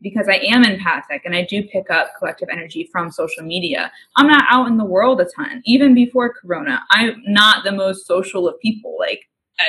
Because 0.00 0.28
I 0.28 0.36
am 0.36 0.64
empathic 0.64 1.22
and 1.24 1.34
I 1.34 1.44
do 1.44 1.62
pick 1.64 1.90
up 1.90 2.12
collective 2.18 2.48
energy 2.52 2.88
from 2.92 3.10
social 3.10 3.42
media. 3.42 3.90
I'm 4.16 4.28
not 4.28 4.44
out 4.48 4.68
in 4.68 4.76
the 4.76 4.84
world 4.84 5.20
a 5.20 5.24
ton. 5.36 5.60
Even 5.64 5.92
before 5.94 6.32
Corona, 6.32 6.84
I'm 6.90 7.20
not 7.26 7.64
the 7.64 7.72
most 7.72 8.06
social 8.06 8.46
of 8.46 8.58
people. 8.60 8.96
Like, 8.98 9.22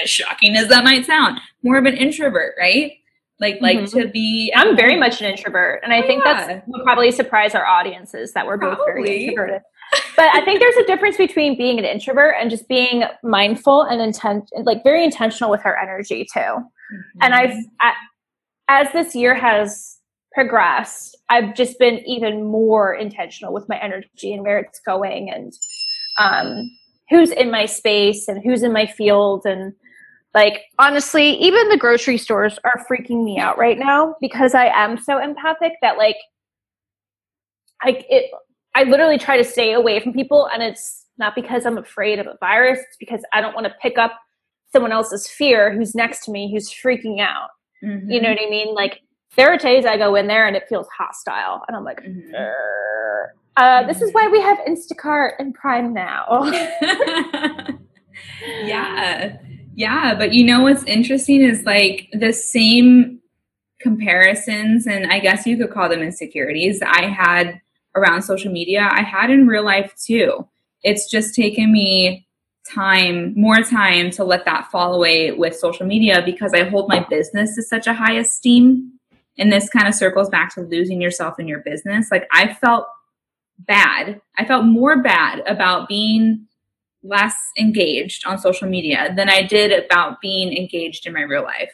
as 0.03 0.07
shocking 0.09 0.55
as 0.55 0.67
that 0.67 0.83
might 0.83 1.05
sound, 1.05 1.39
more 1.63 1.77
of 1.77 1.85
an 1.85 1.97
introvert, 1.97 2.53
right? 2.59 2.91
Like, 3.39 3.57
like 3.61 3.79
Mhm. 3.79 3.91
to 3.93 4.07
be. 4.09 4.51
I'm 4.55 4.75
very 4.75 4.97
much 4.97 5.19
an 5.21 5.31
introvert, 5.31 5.79
and 5.83 5.91
I 5.93 6.01
Oh, 6.03 6.07
think 6.07 6.23
that's 6.23 6.61
will 6.67 6.83
probably 6.83 7.09
surprise 7.11 7.55
our 7.55 7.65
audiences 7.65 8.33
that 8.33 8.45
we're 8.45 8.57
both 8.57 8.77
very 8.85 9.23
introverted. 9.25 9.61
But 10.15 10.25
I 10.35 10.41
think 10.45 10.59
there's 10.59 10.75
a 10.75 10.85
difference 10.85 11.17
between 11.17 11.57
being 11.57 11.79
an 11.79 11.85
introvert 11.85 12.35
and 12.39 12.51
just 12.51 12.67
being 12.67 13.05
mindful 13.23 13.81
and 13.83 13.99
intent, 13.99 14.47
like 14.63 14.83
very 14.83 15.03
intentional 15.03 15.49
with 15.49 15.65
our 15.65 15.75
energy 15.77 16.27
too. 16.31 16.39
Mhm. 16.39 16.63
And 17.21 17.33
I've, 17.33 17.55
I, 17.81 17.93
as 18.67 18.91
this 18.91 19.15
year 19.15 19.33
has 19.33 19.98
progressed, 20.33 21.17
I've 21.29 21.55
just 21.55 21.79
been 21.79 21.99
even 22.07 22.43
more 22.43 22.93
intentional 22.93 23.53
with 23.53 23.67
my 23.67 23.79
energy 23.79 24.33
and 24.33 24.43
where 24.43 24.59
it's 24.59 24.79
going 24.79 25.29
and 25.29 25.53
um, 26.17 26.69
who's 27.09 27.31
in 27.31 27.51
my 27.51 27.65
space 27.65 28.27
and 28.27 28.41
who's 28.43 28.63
in 28.63 28.73
my 28.73 28.85
field. 28.85 29.45
And 29.45 29.73
like, 30.33 30.63
honestly, 30.77 31.31
even 31.31 31.69
the 31.69 31.77
grocery 31.77 32.17
stores 32.17 32.59
are 32.63 32.85
freaking 32.89 33.23
me 33.23 33.39
out 33.39 33.57
right 33.57 33.77
now 33.79 34.15
because 34.21 34.53
I 34.53 34.67
am 34.67 34.97
so 34.97 35.17
empathic 35.17 35.73
that 35.81 35.97
like, 35.97 36.17
I, 37.81 38.03
it, 38.09 38.31
I 38.75 38.83
literally 38.83 39.17
try 39.17 39.37
to 39.37 39.43
stay 39.43 39.73
away 39.73 39.99
from 39.99 40.13
people 40.13 40.47
and 40.53 40.61
it's 40.61 41.05
not 41.17 41.35
because 41.35 41.65
I'm 41.65 41.77
afraid 41.77 42.19
of 42.19 42.27
a 42.27 42.37
virus. 42.39 42.79
It's 42.79 42.97
because 42.99 43.21
I 43.33 43.41
don't 43.41 43.55
want 43.55 43.67
to 43.67 43.73
pick 43.81 43.97
up 43.97 44.19
someone 44.71 44.91
else's 44.91 45.27
fear 45.27 45.75
who's 45.75 45.95
next 45.95 46.25
to 46.25 46.31
me 46.31 46.51
who's 46.51 46.69
freaking 46.71 47.19
out. 47.19 47.49
Mhm. 47.83 48.11
You 48.11 48.21
know 48.21 48.29
what 48.29 48.39
I 48.39 48.49
mean? 48.49 48.75
Like 48.75 49.01
there 49.35 49.51
are 49.51 49.57
days 49.57 49.85
I 49.85 49.97
go 49.97 50.15
in 50.15 50.27
there 50.27 50.47
and 50.47 50.55
it 50.55 50.67
feels 50.67 50.87
hostile, 50.95 51.63
and 51.67 51.75
I'm 51.77 51.83
like, 51.83 52.01
Mhm. 52.01 52.53
Uh, 53.57 53.85
this 53.87 54.01
is 54.01 54.13
why 54.13 54.27
we 54.29 54.39
have 54.39 54.57
Instacart 54.59 55.33
and 55.37 55.53
Prime 55.53 55.93
now. 55.93 56.49
yeah. 58.63 59.35
Yeah. 59.75 60.15
But 60.15 60.31
you 60.33 60.45
know 60.45 60.61
what's 60.61 60.83
interesting 60.83 61.41
is 61.41 61.63
like 61.63 62.07
the 62.13 62.31
same 62.31 63.19
comparisons, 63.81 64.87
and 64.87 65.11
I 65.11 65.19
guess 65.19 65.45
you 65.45 65.57
could 65.57 65.71
call 65.71 65.89
them 65.89 66.01
insecurities 66.01 66.81
I 66.81 67.07
had 67.07 67.59
around 67.95 68.21
social 68.21 68.51
media, 68.51 68.87
I 68.91 69.01
had 69.01 69.29
in 69.29 69.47
real 69.47 69.63
life 69.65 69.93
too. 70.01 70.47
It's 70.83 71.09
just 71.09 71.35
taken 71.35 71.71
me 71.71 72.27
time, 72.69 73.33
more 73.35 73.61
time 73.61 74.11
to 74.11 74.23
let 74.23 74.45
that 74.45 74.69
fall 74.71 74.93
away 74.93 75.31
with 75.31 75.55
social 75.55 75.85
media 75.85 76.21
because 76.23 76.53
I 76.53 76.63
hold 76.63 76.87
my 76.87 77.05
business 77.09 77.55
to 77.55 77.63
such 77.63 77.87
a 77.87 77.93
high 77.93 78.13
esteem. 78.13 78.98
And 79.37 79.51
this 79.51 79.69
kind 79.69 79.87
of 79.87 79.95
circles 79.95 80.29
back 80.29 80.53
to 80.55 80.61
losing 80.61 81.01
yourself 81.01 81.39
in 81.39 81.47
your 81.47 81.59
business. 81.59 82.09
Like 82.11 82.27
I 82.33 82.53
felt 82.53 82.87
bad. 83.59 84.19
I 84.37 84.45
felt 84.45 84.65
more 84.65 85.01
bad 85.01 85.43
about 85.47 85.87
being 85.87 86.45
less 87.03 87.35
engaged 87.57 88.25
on 88.27 88.37
social 88.37 88.67
media 88.67 89.13
than 89.15 89.29
I 89.29 89.43
did 89.43 89.71
about 89.85 90.19
being 90.21 90.55
engaged 90.55 91.07
in 91.07 91.13
my 91.13 91.21
real 91.21 91.43
life. 91.43 91.71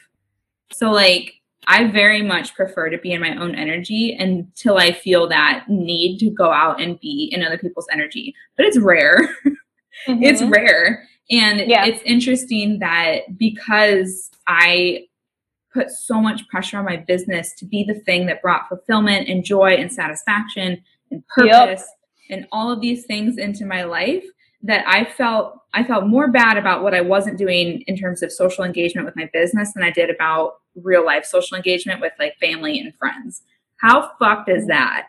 So, 0.71 0.91
like, 0.91 1.33
I 1.67 1.85
very 1.89 2.21
much 2.21 2.53
prefer 2.53 2.89
to 2.91 2.97
be 2.99 3.11
in 3.11 3.21
my 3.21 3.35
own 3.35 3.55
energy 3.55 4.15
until 4.19 4.77
I 4.77 4.91
feel 4.91 5.27
that 5.29 5.65
need 5.67 6.19
to 6.19 6.29
go 6.29 6.51
out 6.51 6.79
and 6.79 6.99
be 6.99 7.29
in 7.33 7.43
other 7.43 7.57
people's 7.57 7.87
energy. 7.91 8.35
But 8.55 8.67
it's 8.67 8.77
rare. 8.77 9.17
it's 10.07 10.41
Mhm. 10.43 10.51
rare. 10.51 11.07
And 11.31 11.61
Yeah. 11.61 11.85
it's 11.85 12.03
interesting 12.03 12.79
that 12.79 13.35
because 13.37 14.29
I 14.47 15.07
put 15.75 15.91
so 15.91 16.21
much 16.21 16.47
pressure 16.47 16.77
on 16.77 16.85
my 16.85 16.95
business 16.97 17.53
to 17.55 17.65
be 17.65 17.83
the 17.83 17.99
thing 18.01 18.25
that 18.27 18.41
brought 18.41 18.69
fulfillment 18.69 19.27
and 19.27 19.43
joy 19.43 19.71
and 19.71 19.91
satisfaction 19.91 20.81
and 21.11 21.23
Yep. 21.37 21.67
purpose 21.67 21.87
and 22.29 22.47
all 22.51 22.71
of 22.71 22.81
these 22.81 23.05
things 23.05 23.37
into 23.37 23.65
my 23.65 23.83
life 23.83 24.23
that 24.63 24.83
I 24.87 25.05
felt 25.05 25.59
I 25.73 25.83
felt 25.83 26.07
more 26.07 26.29
bad 26.29 26.57
about 26.57 26.81
what 26.83 26.93
I 26.93 27.01
wasn't 27.01 27.37
doing 27.37 27.83
in 27.87 27.97
terms 27.97 28.23
of 28.23 28.31
social 28.31 28.63
engagement 28.63 29.05
with 29.05 29.15
my 29.17 29.29
business 29.33 29.73
than 29.73 29.83
I 29.83 29.91
did 29.91 30.09
about 30.09 30.53
real 30.75 31.05
life 31.05 31.25
social 31.25 31.57
engagement 31.57 31.99
with 31.99 32.13
like 32.17 32.37
family 32.39 32.79
and 32.79 32.95
friends. 32.95 33.43
How 33.77 34.11
fucked 34.17 34.49
is 34.49 34.65
that? 34.67 35.07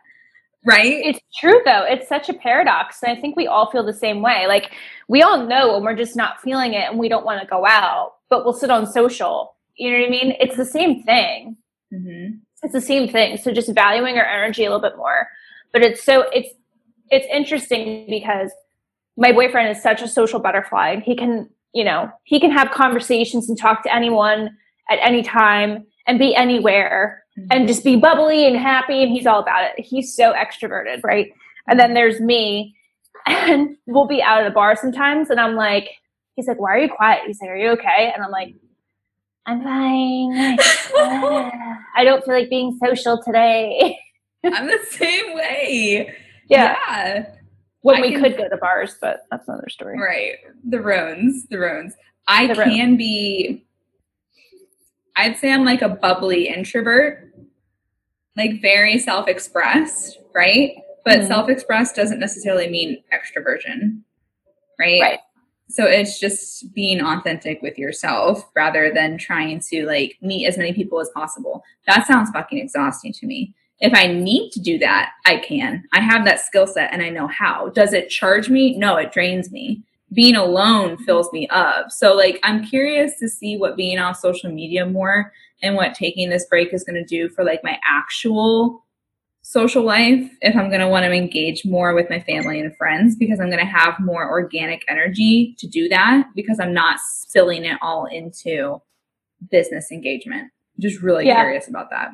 Right? 0.65 1.01
It's 1.05 1.21
true 1.39 1.63
though. 1.65 1.85
It's 1.89 2.09
such 2.09 2.29
a 2.29 2.35
paradox. 2.35 3.03
And 3.03 3.17
I 3.17 3.21
think 3.21 3.37
we 3.37 3.47
all 3.47 3.71
feel 3.71 3.87
the 3.87 3.95
same 3.95 4.21
way. 4.21 4.47
Like 4.49 4.73
we 5.09 5.23
all 5.23 5.47
know 5.47 5.75
when 5.75 5.85
we're 5.85 5.95
just 5.95 6.17
not 6.17 6.43
feeling 6.43 6.75
it 6.75 6.91
and 6.91 6.99
we 6.99 7.09
don't 7.09 7.25
want 7.25 7.41
to 7.41 7.47
go 7.47 7.65
out, 7.65 8.15
but 8.29 8.45
we'll 8.45 8.53
sit 8.53 8.71
on 8.71 8.87
social. 8.87 9.56
You 9.77 9.93
know 9.93 9.99
what 9.99 10.07
I 10.07 10.11
mean? 10.11 10.35
It's 10.41 10.57
the 10.57 10.65
same 10.65 11.03
thing. 11.03 11.57
Mhm. 11.93 12.41
It's 12.63 12.73
the 12.73 12.81
same 12.81 13.09
thing. 13.09 13.37
So 13.37 13.53
just 13.53 13.73
valuing 13.75 14.17
our 14.19 14.25
energy 14.25 14.65
a 14.65 14.71
little 14.71 14.81
bit 14.81 14.97
more. 14.97 15.29
But 15.73 15.83
it's 15.83 16.03
so 16.03 16.23
it's 16.33 16.49
it's 17.11 17.27
interesting 17.33 18.07
because 18.09 18.51
my 19.17 19.33
boyfriend 19.33 19.69
is 19.69 19.83
such 19.83 20.03
a 20.03 20.09
social 20.09 20.41
butterfly 20.41 20.91
and 20.91 21.03
he 21.03 21.15
can, 21.15 21.49
you 21.73 21.85
know, 21.85 22.11
he 22.25 22.41
can 22.41 22.51
have 22.51 22.71
conversations 22.71 23.49
and 23.49 23.59
talk 23.59 23.83
to 23.85 23.95
anyone 23.95 24.57
at 24.91 24.99
any 25.03 25.23
time 25.23 25.87
and 26.07 26.19
be 26.19 26.35
anywhere 26.35 27.23
and 27.51 27.69
just 27.69 27.85
be 27.85 27.97
bubbly 27.97 28.47
and 28.47 28.57
happy 28.57 29.03
and 29.03 29.13
he's 29.13 29.27
all 29.27 29.41
about 29.41 29.65
it. 29.65 29.85
He's 29.85 30.15
so 30.15 30.33
extroverted, 30.33 31.03
right? 31.05 31.31
And 31.69 31.79
then 31.79 31.95
there's 31.95 32.21
me 32.21 32.75
and 33.27 33.77
we'll 33.87 34.07
be 34.07 34.23
out 34.23 34.41
at 34.41 34.47
a 34.47 34.51
bar 34.51 34.75
sometimes 34.77 35.31
and 35.31 35.39
I'm 35.39 35.55
like 35.55 35.91
he's 36.35 36.47
like, 36.49 36.59
Why 36.61 36.71
are 36.75 36.79
you 36.79 36.89
quiet? 36.89 37.23
He's 37.27 37.41
like, 37.41 37.51
Are 37.51 37.57
you 37.57 37.71
okay? 37.71 38.11
And 38.15 38.23
I'm 38.25 38.31
like, 38.31 38.55
I'm 39.47 39.63
fine. 39.63 40.57
I 41.95 42.03
don't 42.05 42.25
feel 42.25 42.35
like 42.35 42.51
being 42.51 42.79
social 42.85 43.23
today. 43.23 43.97
I'm 44.45 44.67
the 44.67 44.79
same 44.91 45.35
way. 45.35 46.15
yeah. 46.49 46.77
Yeah. 46.89 47.27
When 47.83 47.97
I 47.97 48.01
we 48.01 48.11
can- 48.13 48.23
could 48.23 48.37
go 48.37 48.49
to 48.49 48.57
bars, 48.57 48.97
but 49.01 49.21
that's 49.31 49.47
another 49.49 49.69
story. 49.69 49.99
Right. 49.99 50.35
The 50.69 50.81
roans. 50.81 51.47
The 51.47 51.59
roans. 51.59 51.95
I 52.27 52.49
The 52.49 52.55
can 52.55 52.97
be 52.97 53.65
I'd 55.19 55.37
say 55.39 55.53
I'm 55.53 55.65
like 55.65 55.81
a 55.83 55.89
bubbly 55.89 56.49
introvert. 56.49 57.33
Like 58.37 58.61
very 58.61 58.99
self-expressed, 58.99 60.19
right? 60.35 60.77
But 61.05 61.21
Mhm. 61.21 61.29
self-expressed 61.29 61.95
doesn't 61.97 62.19
necessarily 62.19 62.69
mean 62.69 63.03
extroversion. 63.15 64.03
Right? 64.79 65.01
Right. 65.01 65.19
So 65.69 65.85
it's 65.85 66.21
just 66.21 66.73
being 66.75 67.01
authentic 67.01 67.61
with 67.61 67.79
yourself 67.79 68.49
rather 68.55 68.93
than 68.93 69.19
trying 69.19 69.61
to 69.71 69.87
like 69.87 70.17
meet 70.23 70.47
as 70.47 70.57
many 70.57 70.73
people 70.73 71.01
as 71.01 71.11
possible. 71.11 71.65
That 71.87 72.07
sounds 72.07 72.31
fucking 72.31 72.59
exhausting 72.59 73.13
to 73.15 73.27
me. 73.27 73.55
If 73.81 73.93
I 73.95 74.07
need 74.07 74.51
to 74.53 74.61
do 74.61 74.79
that, 74.79 75.11
I 75.27 75.37
can. 75.37 75.85
I 75.93 76.01
have 76.01 76.25
that 76.25 76.41
skill 76.41 76.67
set 76.67 76.93
and 76.93 77.03
I 77.03 77.11
know 77.11 77.27
how. 77.27 77.69
Does 77.71 77.93
it 77.93 78.09
charge 78.09 78.49
me? 78.49 78.77
No, 78.79 78.97
it 78.97 79.13
drains 79.13 79.51
me. 79.51 79.83
Being 80.15 80.37
alone 80.37 80.97
fills 80.99 81.33
me 81.33 81.49
up. 81.49 81.91
So 81.91 82.15
like 82.15 82.39
I'm 82.43 82.65
curious 82.65 83.19
to 83.19 83.29
see 83.29 83.59
what 83.59 83.77
being 83.77 83.99
off 83.99 84.19
social 84.19 84.51
media 84.53 84.87
more 84.87 85.33
and 85.63 85.75
what 85.75 85.95
taking 85.95 86.31
this 86.31 86.47
break 86.47 86.73
is 86.73 86.85
going 86.85 87.03
to 87.03 87.05
do 87.05 87.29
for 87.29 87.45
like 87.45 87.65
my 87.65 87.79
actual 87.85 88.86
social 89.49 89.85
life 89.85 90.29
if 90.41 90.57
I'm 90.57 90.71
going 90.71 90.81
to 90.81 90.89
want 90.89 91.05
to 91.05 91.13
engage 91.13 91.65
more 91.65 91.95
with 91.95 92.11
my 92.11 92.19
family 92.19 92.59
and 92.59 92.77
friends 92.77 93.15
because 93.15 93.39
I'm 93.39 93.47
going 93.47 93.65
to 93.65 93.65
have 93.65 93.95
more 94.01 94.29
organic 94.29 94.83
energy 94.89 95.55
to 95.59 95.69
do 95.69 95.89
that 95.89 96.27
because 96.35 96.59
I'm 96.59 96.75
not 96.75 96.99
spilling 96.99 97.65
it 97.65 97.79
all 97.81 98.07
into 98.07 98.83
business 99.49 99.93
engagement. 99.93 100.51
Just 100.81 101.01
really 101.01 101.27
Yeah. 101.27 101.43
curious 101.43 101.69
about 101.69 101.91
that. 101.91 102.11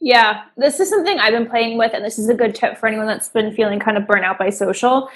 Yeah, 0.00 0.42
this 0.58 0.80
is 0.80 0.90
something 0.90 1.18
I've 1.18 1.32
been 1.32 1.48
playing 1.48 1.78
with, 1.78 1.94
and 1.94 2.04
this 2.04 2.18
is 2.18 2.28
a 2.28 2.34
good 2.34 2.54
tip 2.54 2.76
for 2.76 2.86
anyone 2.86 3.06
that's 3.06 3.30
been 3.30 3.54
feeling 3.54 3.80
kind 3.80 3.96
of 3.96 4.06
burnt 4.06 4.26
out 4.26 4.38
by 4.38 4.50
social. 4.50 5.08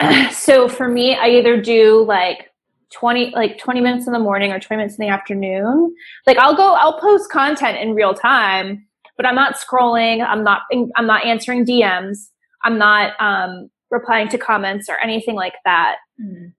so 0.32 0.66
for 0.66 0.88
me, 0.88 1.14
I 1.14 1.28
either 1.28 1.60
do 1.60 2.04
like 2.04 2.50
20 2.90 3.32
like 3.34 3.58
20 3.58 3.82
minutes 3.82 4.06
in 4.06 4.14
the 4.14 4.18
morning 4.18 4.50
or 4.50 4.58
20 4.58 4.78
minutes 4.78 4.98
in 4.98 5.04
the 5.06 5.12
afternoon. 5.12 5.94
Like 6.26 6.38
I'll 6.38 6.56
go 6.56 6.72
I'll 6.72 6.98
post 6.98 7.30
content 7.30 7.76
in 7.76 7.94
real 7.94 8.14
time, 8.14 8.87
but 9.18 9.26
I'm 9.26 9.34
not 9.34 9.56
scrolling, 9.56 10.26
I'm 10.26 10.42
not 10.42 10.62
I'm 10.96 11.06
not 11.06 11.26
answering 11.26 11.66
DMs, 11.66 12.28
I'm 12.64 12.78
not 12.78 13.12
um 13.20 13.68
replying 13.90 14.28
to 14.28 14.38
comments 14.38 14.88
or 14.88 14.96
anything 14.98 15.34
like 15.34 15.56
that. 15.66 15.96
Mm. 16.18 16.54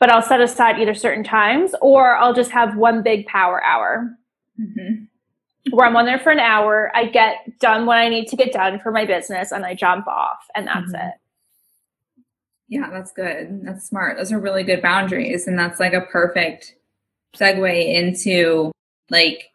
But 0.00 0.10
I'll 0.10 0.22
set 0.22 0.40
aside 0.40 0.80
either 0.80 0.94
certain 0.94 1.22
times 1.22 1.72
or 1.80 2.16
I'll 2.16 2.34
just 2.34 2.50
have 2.50 2.76
one 2.76 3.04
big 3.04 3.26
power 3.26 3.62
hour. 3.62 4.10
hmm 4.56 5.04
where 5.70 5.86
I'm 5.86 5.96
on 5.96 6.04
there 6.04 6.18
for 6.18 6.30
an 6.30 6.40
hour. 6.40 6.90
I 6.94 7.06
get 7.06 7.58
done 7.58 7.86
what 7.86 7.98
I 7.98 8.08
need 8.08 8.28
to 8.28 8.36
get 8.36 8.52
done 8.52 8.80
for 8.80 8.92
my 8.92 9.04
business 9.04 9.52
and 9.52 9.64
I 9.64 9.74
jump 9.74 10.06
off 10.06 10.46
and 10.54 10.66
that's 10.66 10.92
mm-hmm. 10.92 11.08
it. 11.08 11.14
Yeah, 12.68 12.90
that's 12.90 13.12
good. 13.12 13.60
That's 13.62 13.86
smart. 13.86 14.16
Those 14.16 14.32
are 14.32 14.40
really 14.40 14.62
good 14.62 14.82
boundaries. 14.82 15.46
And 15.46 15.58
that's 15.58 15.80
like 15.80 15.92
a 15.92 16.00
perfect 16.00 16.74
segue 17.36 17.94
into 17.94 18.72
like, 19.10 19.50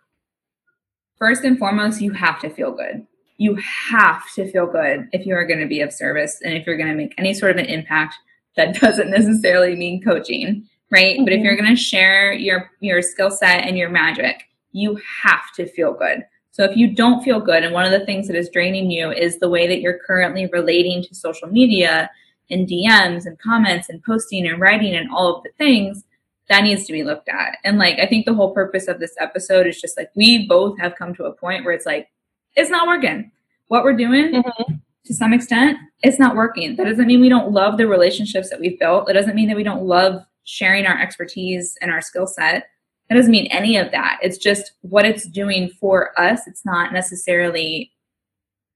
first 1.19 1.43
and 1.43 1.60
foremost, 1.60 2.01
you 2.01 2.12
have 2.13 2.39
to 2.39 2.49
feel 2.49 2.71
good. 2.71 3.05
You 3.38 3.55
have 3.91 4.23
to 4.34 4.51
feel 4.51 4.65
good 4.65 5.08
if 5.13 5.25
you 5.25 5.36
are 5.36 5.45
going 5.45 5.60
to 5.60 5.67
be 5.67 5.82
of 5.82 5.93
service 5.93 6.41
and 6.43 6.53
if 6.55 6.65
you're 6.65 6.77
going 6.77 6.89
to 6.89 6.95
make 6.95 7.13
any 7.17 7.34
sort 7.34 7.51
of 7.51 7.58
an 7.58 7.65
impact 7.65 8.15
that 8.55 8.75
doesn't 8.82 9.12
necessarily 9.12 9.75
mean 9.75 10.01
coaching, 10.01 10.67
right? 10.89 11.15
Mm-hmm. 11.15 11.25
But 11.25 11.34
if 11.34 11.41
you're 11.41 11.53
mm-hmm. 11.53 11.65
going 11.65 11.75
to 11.75 11.82
share 11.82 12.34
your 12.34 12.71
your 12.79 13.01
skill 13.01 13.29
set 13.29 13.65
and 13.65 13.77
your 13.77 13.89
magic, 13.89 14.43
you 14.71 14.99
have 15.23 15.53
to 15.55 15.67
feel 15.67 15.93
good. 15.93 16.25
So 16.51 16.63
if 16.63 16.75
you 16.75 16.93
don't 16.93 17.23
feel 17.23 17.39
good 17.39 17.63
and 17.63 17.73
one 17.73 17.86
of 17.86 17.91
the 17.91 18.05
things 18.05 18.27
that 18.27 18.36
is 18.36 18.49
draining 18.49 18.91
you 18.91 19.12
is 19.12 19.39
the 19.39 19.49
way 19.49 19.67
that 19.67 19.79
you're 19.79 19.99
currently 20.05 20.47
relating 20.47 21.01
to 21.03 21.15
social 21.15 21.47
media 21.47 22.10
and 22.49 22.67
DMs 22.67 23.25
and 23.25 23.39
comments 23.39 23.89
and 23.89 24.03
posting 24.03 24.47
and 24.47 24.60
writing 24.60 24.95
and 24.95 25.10
all 25.12 25.38
of 25.38 25.43
the 25.43 25.51
things, 25.58 26.03
that 26.49 26.63
needs 26.63 26.85
to 26.85 26.93
be 26.93 27.03
looked 27.03 27.29
at. 27.29 27.57
And 27.63 27.77
like 27.77 27.99
I 27.99 28.05
think 28.05 28.25
the 28.25 28.33
whole 28.33 28.53
purpose 28.53 28.88
of 28.88 28.99
this 28.99 29.15
episode 29.19 29.67
is 29.67 29.79
just 29.79 29.97
like 29.97 30.09
we 30.15 30.47
both 30.47 30.79
have 30.79 30.95
come 30.95 31.13
to 31.15 31.25
a 31.25 31.33
point 31.33 31.63
where 31.63 31.73
it's 31.73 31.85
like 31.85 32.09
it's 32.55 32.69
not 32.69 32.88
working. 32.88 33.31
What 33.67 33.83
we're 33.83 33.95
doing 33.95 34.33
mm-hmm. 34.33 34.73
to 35.05 35.13
some 35.13 35.33
extent, 35.33 35.77
it's 36.01 36.19
not 36.19 36.35
working. 36.35 36.75
That 36.75 36.85
doesn't 36.85 37.05
mean 37.05 37.21
we 37.21 37.29
don't 37.29 37.51
love 37.51 37.77
the 37.77 37.88
relationships 37.88 38.49
that 38.49 38.59
we've 38.59 38.79
built. 38.79 39.09
It 39.09 39.13
doesn't 39.13 39.35
mean 39.35 39.47
that 39.49 39.57
we 39.57 39.63
don't 39.63 39.83
love 39.83 40.23
sharing 40.43 40.88
our 40.88 40.99
expertise 40.99 41.77
and 41.81 41.91
our 41.91 42.01
skill 42.01 42.25
set. 42.25 42.67
That 43.09 43.15
doesn't 43.15 43.31
mean 43.31 43.47
any 43.47 43.77
of 43.77 43.91
that. 43.91 44.19
It's 44.21 44.38
just 44.38 44.73
what 44.81 45.05
it's 45.05 45.27
doing 45.27 45.69
for 45.79 46.19
us. 46.19 46.47
It's 46.47 46.65
not 46.65 46.93
necessarily 46.93 47.91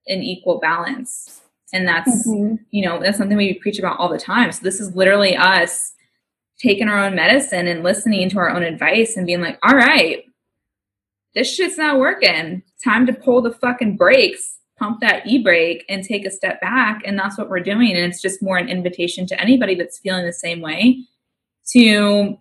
an 0.08 0.22
equal 0.22 0.60
balance 0.60 1.42
and 1.74 1.88
that's 1.88 2.28
mm-hmm. 2.28 2.56
you 2.72 2.86
know 2.86 3.00
that's 3.02 3.18
something 3.18 3.38
we 3.38 3.56
preach 3.56 3.80
about 3.80 4.00
all 4.00 4.10
the 4.10 4.18
time 4.18 4.52
so 4.52 4.62
this 4.64 4.80
is 4.80 4.96
literally 4.96 5.36
us 5.36 5.94
taking 6.64 6.88
our 6.88 7.00
own 7.00 7.14
medicine 7.14 7.68
and 7.68 7.84
listening 7.84 8.30
to 8.30 8.40
our 8.40 8.50
own 8.50 8.64
advice 8.64 9.18
and 9.18 9.28
being 9.28 9.42
like 9.42 9.60
all 9.64 9.76
right 9.76 10.24
this 11.36 11.54
shit's 11.54 11.78
not 11.78 12.00
working. 12.00 12.62
Time 12.84 13.06
to 13.06 13.14
pull 13.14 13.42
the 13.42 13.52
fucking 13.52 13.98
brakes 13.98 14.58
pump 14.78 15.02
that 15.02 15.26
e-brake 15.28 15.86
and 15.88 16.04
take 16.04 16.26
a 16.26 16.32
step 16.32 16.60
back. 16.60 17.02
And 17.06 17.18
that's 17.18 17.38
what 17.38 17.50
we're 17.50 17.60
doing. 17.60 17.92
And 17.92 18.12
it's 18.12 18.22
just 18.22 18.42
more 18.42 18.58
an 18.58 18.70
invitation 18.70 19.28
to 19.28 19.40
anybody 19.40 19.76
that's 19.76 20.00
feeling 20.00 20.26
the 20.26 20.34
same 20.34 20.62
way 20.62 21.06
to 21.72 22.38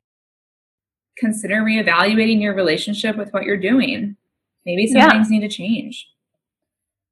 consider 1.18 1.56
reevaluating 1.56 2.40
your 2.40 2.54
relationship 2.54 3.16
with 3.16 3.32
what 3.32 3.44
you're 3.44 3.58
doing. 3.58 4.16
Maybe 4.64 4.86
some 4.86 4.98
yeah. 4.98 5.10
things 5.10 5.30
need 5.30 5.40
to 5.40 5.48
change. 5.48 6.08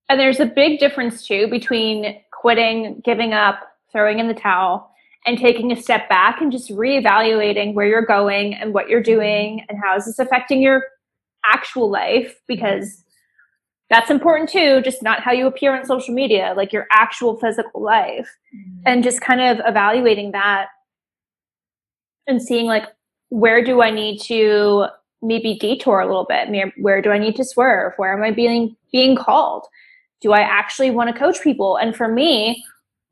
And 0.09 0.19
there's 0.19 0.41
a 0.41 0.47
big 0.47 0.81
difference 0.81 1.27
too 1.27 1.49
between 1.49 2.21
quitting, 2.33 3.01
giving 3.05 3.33
up, 3.33 3.61
throwing 3.93 4.19
in 4.19 4.27
the 4.27 4.35
towel, 4.35 4.90
and 5.27 5.39
taking 5.39 5.71
a 5.71 5.81
step 5.81 6.09
back 6.09 6.41
and 6.41 6.51
just 6.51 6.71
reevaluating 6.71 7.75
where 7.75 7.87
you're 7.87 8.07
going 8.07 8.55
and 8.55 8.73
what 8.73 8.89
you're 8.89 9.03
doing 9.03 9.65
and 9.69 9.79
how 9.83 9.97
is 9.97 10.07
this 10.07 10.19
affecting 10.19 10.63
your 10.63 10.85
actual 11.45 11.91
life? 11.91 12.41
Because 12.47 13.05
that's 13.91 14.11
important 14.11 14.49
too 14.49 14.81
just 14.83 15.03
not 15.03 15.21
how 15.21 15.33
you 15.33 15.47
appear 15.49 15.77
on 15.77 15.85
social 15.85 16.15
media 16.15 16.55
like 16.57 16.73
your 16.73 16.87
actual 16.93 17.37
physical 17.39 17.83
life. 17.83 18.31
Mm-hmm. 18.55 18.83
and 18.87 19.05
just 19.05 19.21
kind 19.21 19.41
of 19.41 19.61
evaluating 19.67 20.33
that 20.33 20.69
and 22.27 22.41
seeing 22.41 22.67
like 22.67 22.85
where 23.29 23.65
do 23.65 23.83
i 23.83 23.91
need 23.91 24.21
to 24.21 24.87
maybe 25.23 25.59
detour 25.59 26.01
a 26.01 26.07
little 26.07 26.27
bit? 26.27 26.73
Where 26.79 27.03
do 27.03 27.11
i 27.11 27.19
need 27.19 27.37
to 27.37 27.45
swerve? 27.45 27.93
Where 27.97 28.17
am 28.17 28.23
i 28.23 28.31
being 28.31 28.77
being 28.93 29.17
called? 29.17 29.67
Do 30.21 30.33
I 30.33 30.41
actually 30.41 30.91
want 30.91 31.13
to 31.13 31.19
coach 31.19 31.41
people? 31.43 31.77
And 31.77 31.97
for 31.97 32.09
me, 32.09 32.63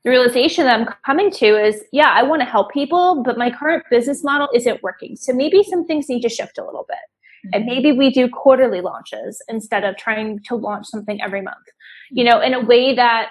the 0.08 0.10
realization 0.10 0.64
that 0.64 0.80
I'm 0.80 0.88
coming 1.04 1.30
to 1.32 1.46
is 1.46 1.84
yeah, 1.92 2.10
I 2.14 2.22
want 2.22 2.40
to 2.40 2.46
help 2.46 2.72
people, 2.72 3.22
but 3.22 3.36
my 3.36 3.50
current 3.50 3.84
business 3.90 4.24
model 4.24 4.48
isn't 4.54 4.82
working. 4.82 5.16
So 5.16 5.34
maybe 5.34 5.62
some 5.62 5.86
things 5.86 6.08
need 6.08 6.22
to 6.22 6.30
shift 6.30 6.56
a 6.56 6.64
little 6.64 6.86
bit. 6.88 6.96
Mm-hmm. 6.96 7.50
And 7.52 7.66
maybe 7.66 7.92
we 7.92 8.10
do 8.10 8.28
quarterly 8.28 8.80
launches 8.80 9.42
instead 9.48 9.84
of 9.84 9.96
trying 9.96 10.40
to 10.44 10.54
launch 10.54 10.86
something 10.86 11.20
every 11.20 11.42
month, 11.42 11.66
you 12.10 12.24
know, 12.24 12.40
in 12.40 12.54
a 12.54 12.60
way 12.60 12.94
that 12.94 13.28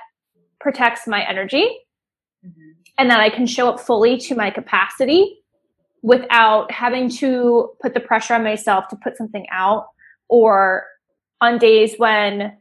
protects 0.59 1.07
my 1.07 1.27
energy 1.27 1.67
mm-hmm. 2.45 2.71
and 2.99 3.09
that 3.09 3.19
I 3.19 3.29
can 3.29 3.47
show 3.47 3.69
up 3.69 3.79
fully 3.79 4.17
to 4.17 4.35
my 4.35 4.51
capacity 4.51 5.39
without 6.03 6.71
having 6.71 7.09
to 7.09 7.71
put 7.81 7.95
the 7.95 7.99
pressure 7.99 8.35
on 8.35 8.43
myself 8.43 8.87
to 8.89 8.95
put 8.97 9.17
something 9.17 9.47
out 9.51 9.87
or 10.29 10.85
on 11.41 11.57
days 11.57 11.95
when 11.97 12.55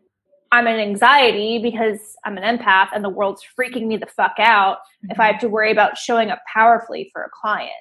I'm 0.52 0.66
an 0.66 0.78
anxiety 0.78 1.58
because 1.58 1.98
I'm 2.24 2.38
an 2.38 2.58
empath 2.58 2.88
and 2.94 3.04
the 3.04 3.10
world's 3.10 3.42
freaking 3.58 3.86
me 3.86 3.96
the 3.96 4.06
fuck 4.06 4.34
out 4.38 4.78
mm-hmm. 4.78 5.10
if 5.10 5.20
I 5.20 5.26
have 5.26 5.40
to 5.40 5.48
worry 5.48 5.72
about 5.72 5.98
showing 5.98 6.30
up 6.30 6.40
powerfully 6.52 7.10
for 7.12 7.22
a 7.22 7.30
client. 7.30 7.72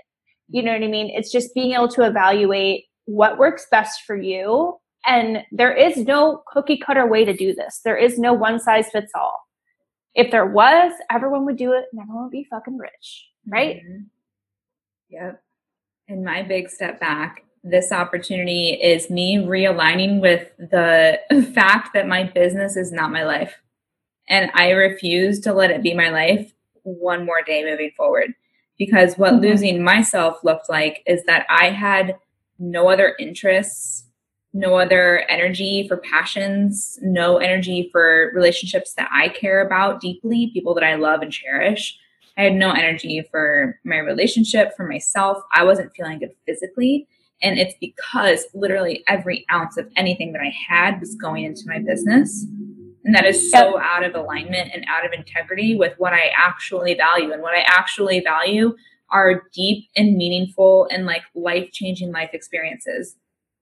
You 0.50 0.64
know 0.64 0.74
what 0.74 0.84
I 0.84 0.88
mean? 0.88 1.10
It's 1.10 1.32
just 1.32 1.54
being 1.54 1.74
able 1.74 1.88
to 1.90 2.04
evaluate 2.04 2.86
what 3.06 3.38
works 3.38 3.68
best 3.72 4.02
for 4.06 4.16
you. 4.16 4.78
And 5.06 5.44
there 5.52 5.74
is 5.74 5.98
no 5.98 6.44
cookie 6.48 6.78
cutter 6.78 7.06
way 7.08 7.26
to 7.26 7.34
do 7.34 7.54
this. 7.54 7.82
There 7.84 7.98
is 7.98 8.18
no 8.18 8.34
one 8.34 8.60
size 8.60 8.90
fits 8.90 9.12
all. 9.16 9.40
If 10.16 10.32
there 10.32 10.46
was, 10.46 10.94
everyone 11.12 11.46
would 11.46 11.58
do 11.58 11.74
it 11.74 11.86
and 11.92 12.02
everyone 12.02 12.24
would 12.24 12.32
be 12.32 12.48
fucking 12.50 12.78
rich, 12.78 13.28
right? 13.48 13.78
Mm-hmm. 13.78 14.04
Yep. 15.10 15.44
And 16.08 16.24
my 16.24 16.42
big 16.42 16.70
step 16.70 17.00
back 17.00 17.44
this 17.66 17.92
opportunity 17.92 18.80
is 18.82 19.10
me 19.10 19.38
realigning 19.38 20.22
with 20.22 20.52
the 20.58 21.20
fact 21.56 21.94
that 21.94 22.08
my 22.08 22.24
business 22.24 22.78
is 22.78 22.92
not 22.92 23.12
my 23.12 23.24
life. 23.24 23.56
And 24.30 24.52
I 24.54 24.70
refuse 24.70 25.40
to 25.42 25.54
let 25.54 25.72
it 25.72 25.82
be 25.82 25.96
my 25.96 26.10
life 26.10 26.54
one 26.84 27.26
more 27.26 27.42
day 27.42 27.64
moving 27.64 27.92
forward. 27.98 28.34
Because 28.78 29.16
what 29.18 29.34
mm-hmm. 29.34 29.46
losing 29.46 29.84
myself 29.84 30.44
looked 30.44 30.70
like 30.70 31.02
is 31.08 31.24
that 31.26 31.48
I 31.50 31.72
had 31.72 32.18
no 32.60 32.88
other 32.90 33.16
interests, 33.20 34.06
no 34.54 34.76
other 34.76 35.26
energy 35.28 35.88
for 35.88 35.98
passions, 35.98 37.00
no 37.02 37.38
energy 37.38 37.90
for 37.92 38.32
relationships 38.36 38.94
that 38.94 39.10
I 39.12 39.30
care 39.30 39.66
about 39.66 40.02
deeply, 40.02 40.52
people 40.54 40.76
that 40.76 40.84
I 40.84 40.96
love 40.96 41.22
and 41.22 41.32
cherish. 41.32 41.98
I 42.38 42.44
had 42.44 42.54
no 42.54 42.72
energy 42.72 43.26
for 43.32 43.80
my 43.84 43.98
relationship, 43.98 44.76
for 44.76 44.88
myself. 44.88 45.40
I 45.54 45.64
wasn't 45.64 45.96
feeling 45.96 46.20
good 46.20 46.36
physically. 46.46 47.08
And 47.46 47.60
it's 47.60 47.76
because 47.80 48.48
literally 48.56 49.04
every 49.08 49.46
ounce 49.52 49.78
of 49.78 49.88
anything 49.96 50.34
that 50.34 50.42
I 50.42 50.52
had 50.68 51.00
was 51.00 51.14
going 51.14 51.44
into 51.44 51.62
my 51.68 51.78
business. 51.78 52.44
And 53.04 53.14
that 53.14 53.24
is 53.24 53.52
so 53.52 53.80
out 53.80 54.04
of 54.04 54.16
alignment 54.16 54.72
and 54.74 54.84
out 54.90 55.06
of 55.06 55.14
integrity 55.14 55.76
with 55.76 55.94
what 56.00 56.12
I 56.12 56.32
actually 56.36 56.96
value. 56.96 57.32
And 57.32 57.44
what 57.44 57.54
I 57.54 57.64
actually 57.68 58.20
value 58.22 58.76
are 59.12 59.44
deep 59.54 59.86
and 59.96 60.18
meaningful 60.18 60.88
and 60.90 61.06
like 61.06 61.22
life 61.36 61.70
changing 61.72 62.12
life 62.12 62.32
experiences, 62.34 63.16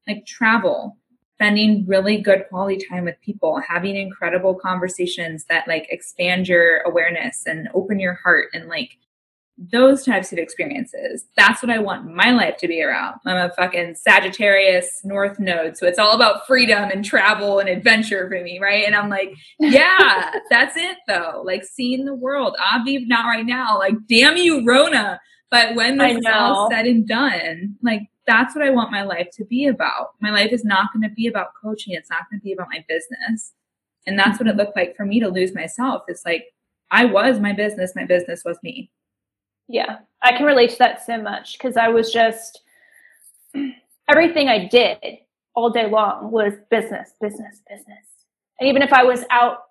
like 0.08 0.26
travel, 0.26 0.98
spending 1.36 1.84
really 1.86 2.22
good 2.22 2.46
quality 2.50 2.82
time 2.89 3.04
with 3.04 3.19
people, 3.22 3.62
having 3.67 3.98
incredible 3.98 4.56
conversations 4.56 5.43
that 5.50 5.67
like 5.67 5.88
expand 5.89 6.48
your 6.48 6.78
awareness 6.84 7.43
and 7.46 7.67
open 7.74 8.00
your 8.00 8.13
heart 8.24 8.48
and 8.54 8.69
like 8.69 8.91
those 9.58 10.04
types 10.04 10.32
of 10.32 10.39
experiences. 10.39 11.26
That's 11.38 11.62
what 11.62 11.70
I 11.70 11.78
want 11.78 12.13
my 12.13 12.32
life 12.32 12.58
to 12.58 12.68
be 12.68 12.82
around. 12.82 13.20
I'm 13.26 13.50
a 13.50 13.54
fucking 13.54 13.96
Sagittarius 13.96 15.02
North 15.04 15.39
Node, 15.39 15.78
so 15.78 15.86
it's 15.86 16.00
all 16.00 16.16
about 16.16 16.48
freedom 16.48 16.89
and 16.92 17.06
travel 17.06 17.60
and 17.60 17.70
adventure 17.70 18.28
for 18.28 18.44
me, 18.44 18.60
right? 18.60 18.86
And 18.86 18.96
I'm 18.96 19.10
like, 19.10 19.36
yeah, 19.60 20.32
that's 20.50 20.76
it 20.76 20.98
though. 21.08 21.44
Like 21.46 21.63
seeing 21.63 22.06
the 22.06 22.16
world. 22.16 22.56
Obvi, 22.62 23.08
not 23.08 23.26
right 23.26 23.46
now. 23.46 23.78
Like, 23.78 23.96
damn 24.08 24.38
you, 24.38 24.66
Rona. 24.66 25.20
But 25.52 25.76
when 25.76 26.00
this 26.00 26.18
is 26.18 26.26
all 26.26 26.68
said 26.72 26.88
and 26.88 27.08
done, 27.08 27.76
like 27.84 28.02
that's 28.26 28.56
what 28.56 28.66
I 28.66 28.72
want 28.72 28.92
my 28.92 29.04
life 29.04 29.28
to 29.34 29.46
be 29.46 29.68
about. 29.68 30.13
My 30.20 30.32
life 30.32 30.52
is 30.52 30.66
not 30.66 30.92
going 30.92 31.08
to 31.08 31.13
be 31.13 31.28
about 31.28 31.50
coaching. 31.62 31.94
It's 31.94 32.10
not 32.10 32.22
going 32.30 32.39
to 32.39 32.44
be 32.44 32.54
about 32.54 32.70
my 32.72 32.84
business. 32.88 33.54
And 34.08 34.18
that's 34.18 34.39
what 34.39 34.48
it 34.48 34.56
looked 34.56 34.76
like 34.76 34.96
for 34.96 35.06
me 35.06 35.20
to 35.20 35.28
lose 35.28 35.54
myself. 35.54 36.04
It's 36.08 36.26
like 36.26 36.46
I 36.89 37.06
was 37.06 37.39
my 37.39 37.54
business. 37.54 37.94
My 37.96 38.06
business 38.06 38.42
was 38.44 38.58
me. 38.63 38.89
Yeah, 39.73 39.97
I 40.21 40.38
can 40.38 40.45
relate 40.45 40.69
to 40.69 40.77
that 40.77 41.03
so 41.03 41.19
much 41.19 41.53
because 41.53 41.77
I 41.77 41.88
was 41.88 42.13
just 42.13 42.62
everything 44.07 44.47
I 44.47 44.67
did 44.67 44.99
all 45.55 45.71
day 45.71 45.89
long 45.89 46.29
was 46.29 46.53
business, 46.69 47.13
business, 47.19 47.59
business. 47.67 48.05
And 48.59 48.69
even 48.69 48.83
if 48.83 48.93
I 48.93 49.03
was 49.03 49.25
out 49.31 49.63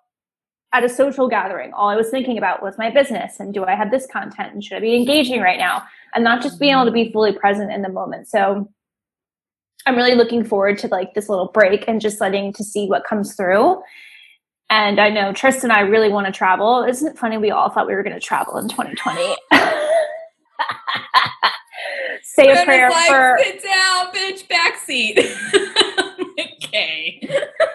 at 0.73 0.83
a 0.83 0.89
social 0.89 1.29
gathering, 1.29 1.71
all 1.71 1.87
I 1.87 1.95
was 1.95 2.09
thinking 2.09 2.37
about 2.37 2.61
was 2.61 2.77
my 2.77 2.89
business 2.89 3.39
and 3.39 3.53
do 3.53 3.63
I 3.63 3.75
have 3.75 3.91
this 3.91 4.05
content 4.11 4.53
and 4.53 4.61
should 4.61 4.75
I 4.75 4.81
be 4.81 4.93
engaging 4.93 5.39
right 5.39 5.57
now? 5.57 5.83
And 6.13 6.21
not 6.21 6.43
just 6.43 6.59
being 6.59 6.73
able 6.73 6.83
to 6.83 6.91
be 6.91 7.09
fully 7.13 7.31
present 7.31 7.71
in 7.71 7.81
the 7.81 7.87
moment. 7.87 8.27
So 8.27 8.69
I'm 9.85 9.95
really 9.95 10.15
looking 10.15 10.43
forward 10.43 10.79
to 10.79 10.89
like 10.89 11.13
this 11.13 11.29
little 11.29 11.47
break 11.47 11.87
and 11.87 12.01
just 12.01 12.19
letting 12.19 12.51
to 12.53 12.63
see 12.65 12.87
what 12.87 13.05
comes 13.05 13.35
through 13.35 13.81
and 14.73 14.99
I 14.99 15.09
know 15.09 15.31
Tristan 15.33 15.69
and 15.69 15.77
I 15.77 15.81
really 15.81 16.09
want 16.09 16.25
to 16.25 16.31
travel. 16.31 16.83
Isn't 16.83 17.07
it 17.07 17.17
funny? 17.17 17.37
We 17.37 17.51
all 17.51 17.69
thought 17.69 17.85
we 17.85 17.93
were 17.93 18.01
going 18.01 18.15
to 18.15 18.19
travel 18.19 18.57
in 18.57 18.67
2020. 18.67 19.35
Say 22.23 22.51
a 22.51 22.63
prayer 22.65 22.89
like, 22.89 23.09
for. 23.09 23.37
Sit 23.43 23.63
down, 23.63 24.07
bitch. 24.13 24.47
Backseat. 24.47 25.17
okay. 26.63 27.19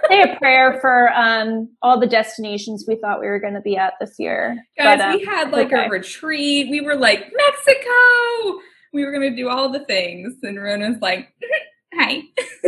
say 0.09 0.23
a 0.23 0.37
prayer 0.39 0.79
for 0.81 1.13
um, 1.13 1.69
all 1.83 2.01
the 2.01 2.07
destinations 2.07 2.85
we 2.89 2.97
thought 2.97 3.21
we 3.21 3.27
were 3.27 3.39
going 3.39 3.55
to 3.55 3.61
be 3.61 3.77
at 3.77 3.95
this 4.01 4.15
year. 4.19 4.67
Guys, 4.77 4.99
but, 4.99 5.07
um, 5.07 5.17
we 5.17 5.25
had 5.25 5.51
like 5.51 5.69
okay. 5.69 5.87
a 5.87 5.91
retreat. 5.91 6.71
We 6.71 6.81
were 6.81 6.97
like 6.97 7.31
Mexico. 7.35 8.61
We 8.93 9.05
were 9.05 9.13
going 9.13 9.31
to 9.31 9.37
do 9.37 9.49
all 9.49 9.71
the 9.71 9.85
things, 9.85 10.35
and 10.43 10.61
Rona's 10.61 11.01
like, 11.01 11.29
"Hi, 11.95 12.23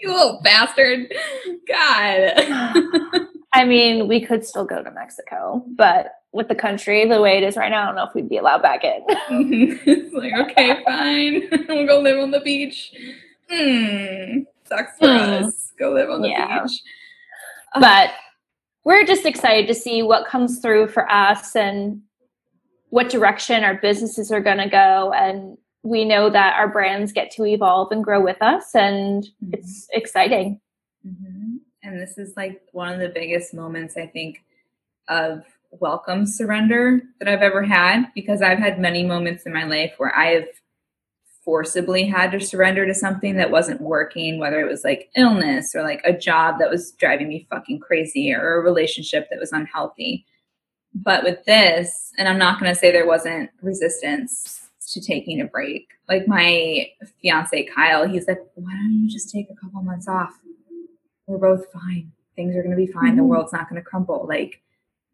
you 0.00 0.12
little 0.12 0.40
bastard." 0.42 1.12
God. 1.68 2.32
I 3.56 3.64
mean, 3.64 4.08
we 4.08 4.24
could 4.24 4.44
still 4.44 4.64
go 4.64 4.82
to 4.82 4.90
Mexico, 4.90 5.64
but 5.76 6.08
with 6.34 6.48
the 6.48 6.54
country 6.54 7.08
the 7.08 7.22
way 7.22 7.38
it 7.38 7.44
is 7.44 7.56
right 7.56 7.70
now, 7.70 7.84
I 7.84 7.86
don't 7.86 7.94
know 7.94 8.04
if 8.04 8.14
we'd 8.14 8.28
be 8.28 8.38
allowed 8.38 8.60
back 8.60 8.82
in. 8.82 9.02
it's 9.86 10.12
like, 10.12 10.32
okay, 10.50 10.82
fine. 10.84 11.48
we'll 11.68 11.86
go 11.86 12.00
live 12.00 12.18
on 12.18 12.32
the 12.32 12.40
beach. 12.40 12.92
Hmm. 13.48 14.40
Sucks 14.66 14.98
for 14.98 15.06
mm. 15.06 15.44
us. 15.44 15.72
Go 15.78 15.92
live 15.92 16.10
on 16.10 16.22
the 16.22 16.30
yeah. 16.30 16.62
beach. 16.62 16.82
But 17.78 18.10
we're 18.84 19.04
just 19.04 19.24
excited 19.24 19.68
to 19.68 19.74
see 19.74 20.02
what 20.02 20.26
comes 20.26 20.58
through 20.58 20.88
for 20.88 21.10
us 21.10 21.54
and 21.54 22.02
what 22.90 23.10
direction 23.10 23.62
our 23.62 23.74
businesses 23.76 24.32
are 24.32 24.40
going 24.40 24.58
to 24.58 24.68
go. 24.68 25.12
And 25.12 25.56
we 25.82 26.04
know 26.04 26.30
that 26.30 26.54
our 26.58 26.68
brands 26.68 27.12
get 27.12 27.30
to 27.32 27.44
evolve 27.44 27.92
and 27.92 28.02
grow 28.02 28.20
with 28.20 28.40
us, 28.40 28.74
and 28.74 29.22
mm-hmm. 29.22 29.50
it's 29.52 29.86
exciting. 29.92 30.60
Mm-hmm. 31.06 31.56
And 31.82 32.00
this 32.00 32.18
is 32.18 32.34
like 32.36 32.62
one 32.72 32.92
of 32.92 33.00
the 33.00 33.08
biggest 33.08 33.52
moments, 33.54 33.96
I 33.96 34.06
think, 34.06 34.42
of 35.08 35.44
welcome 35.80 36.26
surrender 36.26 37.00
that 37.18 37.28
I've 37.28 37.42
ever 37.42 37.62
had 37.62 38.06
because 38.14 38.42
I've 38.42 38.58
had 38.58 38.78
many 38.78 39.04
moments 39.04 39.44
in 39.44 39.52
my 39.52 39.64
life 39.64 39.94
where 39.98 40.14
I've 40.16 40.48
forcibly 41.44 42.06
had 42.06 42.32
to 42.32 42.40
surrender 42.40 42.86
to 42.86 42.94
something 42.94 43.36
that 43.36 43.50
wasn't 43.50 43.80
working, 43.80 44.38
whether 44.38 44.60
it 44.60 44.68
was 44.68 44.82
like 44.82 45.10
illness 45.16 45.74
or 45.74 45.82
like 45.82 46.00
a 46.04 46.12
job 46.12 46.58
that 46.58 46.70
was 46.70 46.92
driving 46.92 47.28
me 47.28 47.46
fucking 47.50 47.80
crazy 47.80 48.32
or 48.32 48.56
a 48.56 48.62
relationship 48.62 49.28
that 49.30 49.38
was 49.38 49.52
unhealthy. 49.52 50.24
But 50.94 51.24
with 51.24 51.44
this, 51.44 52.12
and 52.18 52.28
I'm 52.28 52.38
not 52.38 52.60
going 52.60 52.72
to 52.72 52.78
say 52.78 52.92
there 52.92 53.06
wasn't 53.06 53.50
resistance 53.60 54.68
to 54.92 55.00
taking 55.00 55.40
a 55.40 55.44
break. 55.44 55.88
Like 56.08 56.26
my 56.28 56.88
fiance 57.20 57.64
Kyle, 57.64 58.06
he's 58.06 58.28
like, 58.28 58.40
why 58.54 58.72
don't 58.72 59.02
you 59.02 59.10
just 59.10 59.30
take 59.30 59.48
a 59.50 59.54
couple 59.54 59.82
months 59.82 60.08
off? 60.08 60.38
We're 61.26 61.38
both 61.38 61.70
fine. 61.72 62.12
Things 62.36 62.56
are 62.56 62.62
going 62.62 62.76
to 62.76 62.76
be 62.76 62.90
fine. 62.90 63.08
Mm-hmm. 63.08 63.16
The 63.16 63.24
world's 63.24 63.52
not 63.52 63.68
going 63.68 63.80
to 63.80 63.88
crumble. 63.88 64.26
Like, 64.28 64.62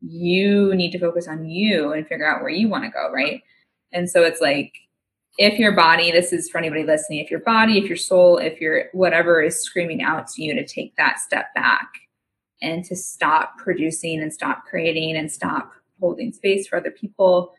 you 0.00 0.74
need 0.74 0.92
to 0.92 0.98
focus 0.98 1.28
on 1.28 1.44
you 1.44 1.92
and 1.92 2.06
figure 2.06 2.26
out 2.26 2.40
where 2.40 2.50
you 2.50 2.68
want 2.68 2.84
to 2.84 2.90
go, 2.90 3.10
right? 3.12 3.42
And 3.92 4.08
so 4.08 4.22
it's 4.22 4.40
like, 4.40 4.72
if 5.38 5.58
your 5.58 5.72
body, 5.72 6.10
this 6.10 6.32
is 6.32 6.48
for 6.48 6.58
anybody 6.58 6.84
listening, 6.84 7.20
if 7.20 7.30
your 7.30 7.40
body, 7.40 7.78
if 7.78 7.84
your 7.84 7.96
soul, 7.96 8.38
if 8.38 8.60
your 8.60 8.86
whatever 8.92 9.42
is 9.42 9.62
screaming 9.62 10.02
out 10.02 10.28
to 10.28 10.42
you 10.42 10.54
to 10.54 10.66
take 10.66 10.94
that 10.96 11.18
step 11.18 11.54
back 11.54 11.88
and 12.62 12.84
to 12.84 12.96
stop 12.96 13.56
producing 13.58 14.20
and 14.20 14.32
stop 14.32 14.64
creating 14.68 15.16
and 15.16 15.30
stop 15.30 15.72
holding 16.00 16.32
space 16.32 16.66
for 16.66 16.78
other 16.78 16.90
people, 16.90 17.52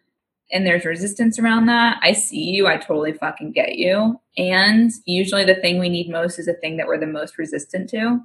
and 0.52 0.66
there's 0.66 0.86
resistance 0.86 1.40
around 1.40 1.68
that, 1.68 1.98
I 2.04 2.12
see 2.12 2.44
you. 2.44 2.68
I 2.68 2.78
totally 2.78 3.14
fucking 3.14 3.54
get 3.54 3.78
you. 3.78 4.20
And 4.38 4.92
usually 5.06 5.46
the 5.46 5.56
thing 5.56 5.80
we 5.80 5.90
need 5.90 6.10
most 6.10 6.40
is 6.40 6.48
the 6.48 6.54
thing 6.56 6.78
that 6.78 6.88
we're 6.88 7.00
the 7.00 7.08
most 7.08 7.38
resistant 7.38 7.90
to, 7.92 8.20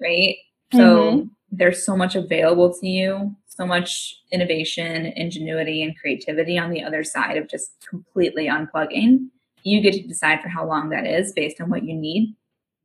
right? 0.00 0.36
So 0.72 0.78
mm-hmm. 0.80 1.28
there's 1.50 1.84
so 1.84 1.96
much 1.96 2.16
available 2.16 2.74
to 2.78 2.86
you 2.86 3.34
so 3.56 3.66
much 3.66 4.20
innovation, 4.32 5.06
ingenuity, 5.16 5.82
and 5.82 5.96
creativity 5.98 6.58
on 6.58 6.70
the 6.70 6.82
other 6.82 7.04
side 7.04 7.36
of 7.36 7.48
just 7.48 7.72
completely 7.88 8.46
unplugging. 8.46 9.28
You 9.62 9.80
get 9.80 9.94
to 9.94 10.02
decide 10.02 10.42
for 10.42 10.48
how 10.48 10.66
long 10.66 10.90
that 10.90 11.06
is 11.06 11.32
based 11.32 11.60
on 11.60 11.70
what 11.70 11.84
you 11.84 11.94
need. 11.94 12.34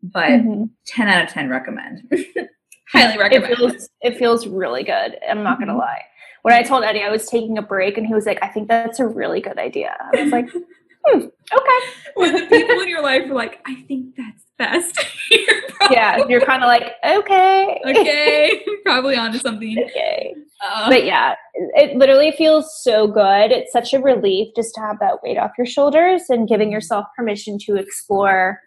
But 0.02 0.30
mm-hmm. 0.30 0.66
10 0.86 1.08
out 1.08 1.24
of 1.26 1.30
10 1.30 1.50
recommend. 1.50 2.12
Highly 2.92 3.18
recommend. 3.18 3.52
It 3.52 3.58
feels, 3.58 3.90
it 4.02 4.18
feels 4.18 4.48
really 4.48 4.84
good. 4.84 5.18
I'm 5.28 5.44
not 5.44 5.58
mm-hmm. 5.58 5.66
going 5.66 5.76
to 5.76 5.80
lie. 5.80 6.02
When 6.44 6.54
I 6.54 6.64
told 6.64 6.84
Eddie 6.84 7.04
I 7.04 7.10
was 7.10 7.28
taking 7.28 7.58
a 7.58 7.62
break, 7.62 7.98
and 7.98 8.08
he 8.08 8.14
was 8.14 8.26
like, 8.26 8.40
I 8.42 8.48
think 8.48 8.70
that's 8.70 9.00
a 9.00 9.08
really 9.08 9.42
good 9.42 9.58
idea. 9.58 9.96
I 10.14 10.24
was 10.24 10.32
like, 10.32 10.50
hmm, 11.12 11.26
okay. 11.54 11.88
When 12.16 12.34
the 12.34 12.46
people 12.48 12.80
in 12.82 12.90
your 12.90 13.02
life 13.02 13.30
are 13.30 13.34
like, 13.34 13.60
I 13.66 13.76
think 13.88 14.16
that's 14.16 14.46
best. 14.58 15.00
yeah, 15.92 16.26
you're 16.28 16.42
kind 16.42 16.64
of 16.64 16.68
like, 16.68 16.94
okay. 17.06 17.82
Okay, 17.86 18.66
probably 18.84 19.16
onto 19.16 19.40
something. 19.40 19.78
Okay. 19.80 20.36
Uh, 20.64 20.90
but 20.90 21.06
yeah, 21.06 21.36
it 21.54 21.96
literally 21.96 22.32
feels 22.32 22.82
so 22.84 23.08
good. 23.08 23.52
It's 23.52 23.72
such 23.72 23.94
a 23.94 24.00
relief 24.00 24.50
just 24.56 24.76
to 24.76 24.82
have 24.82 25.00
that 25.00 25.24
weight 25.24 25.38
off 25.38 25.52
your 25.58 25.68
shoulders 25.68 26.24
and 26.30 26.48
giving 26.48 26.68
mm-hmm. 26.68 26.74
yourself 26.74 27.06
permission 27.16 27.58
to 27.66 27.76
explore 27.76 28.60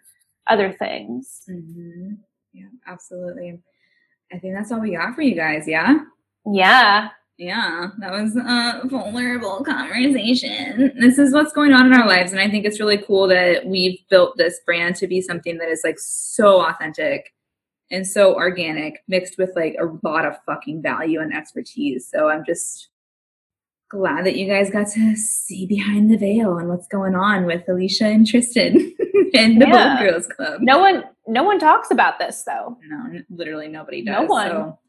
other 0.47 0.73
things. 0.73 1.41
Mm-hmm. 1.49 2.13
Yeah, 2.53 2.67
absolutely. 2.87 3.59
I 4.33 4.39
think 4.39 4.55
that's 4.55 4.71
all 4.71 4.79
we 4.79 4.95
got 4.95 5.15
for 5.15 5.21
you 5.21 5.35
guys. 5.35 5.67
Yeah. 5.67 5.99
Yeah. 6.51 7.09
Yeah, 7.37 7.89
that 7.99 8.11
was 8.11 8.35
a 8.35 8.87
vulnerable 8.87 9.63
conversation. 9.63 10.91
This 10.99 11.17
is 11.17 11.33
what's 11.33 11.51
going 11.51 11.73
on 11.73 11.87
in 11.87 11.93
our 11.93 12.07
lives. 12.07 12.31
And 12.31 12.39
I 12.39 12.49
think 12.49 12.63
it's 12.63 12.79
really 12.79 12.97
cool 12.99 13.27
that 13.29 13.65
we've 13.65 13.99
built 14.09 14.37
this 14.37 14.59
brand 14.65 14.95
to 14.97 15.07
be 15.07 15.19
something 15.19 15.57
that 15.57 15.67
is 15.67 15.81
like 15.83 15.97
so 15.97 16.61
authentic 16.63 17.33
and 17.89 18.05
so 18.05 18.35
organic, 18.35 19.03
mixed 19.07 19.37
with 19.37 19.51
like 19.55 19.75
a 19.79 20.07
lot 20.07 20.25
of 20.25 20.35
fucking 20.45 20.83
value 20.83 21.19
and 21.21 21.33
expertise. 21.33 22.07
So 22.11 22.29
I'm 22.29 22.45
just 22.45 22.89
glad 23.89 24.25
that 24.25 24.35
you 24.35 24.47
guys 24.47 24.69
got 24.69 24.87
to 24.87 25.15
see 25.15 25.65
behind 25.65 26.11
the 26.11 26.17
veil 26.17 26.57
and 26.57 26.69
what's 26.69 26.87
going 26.87 27.15
on 27.15 27.45
with 27.45 27.67
Alicia 27.67 28.05
and 28.05 28.27
Tristan 28.27 28.75
and 29.33 29.61
the 29.61 29.67
yeah. 29.67 29.97
Bold 29.97 30.11
Girls 30.11 30.27
Club. 30.27 30.61
No 30.61 30.79
one, 30.79 31.03
no 31.27 31.43
one 31.43 31.59
talks 31.59 31.89
about 31.89 32.19
this 32.19 32.43
though. 32.45 32.77
No, 32.87 33.21
literally 33.29 33.67
nobody 33.67 34.03
does. 34.03 34.21
No 34.21 34.25
one. 34.25 34.49
So 34.49 34.79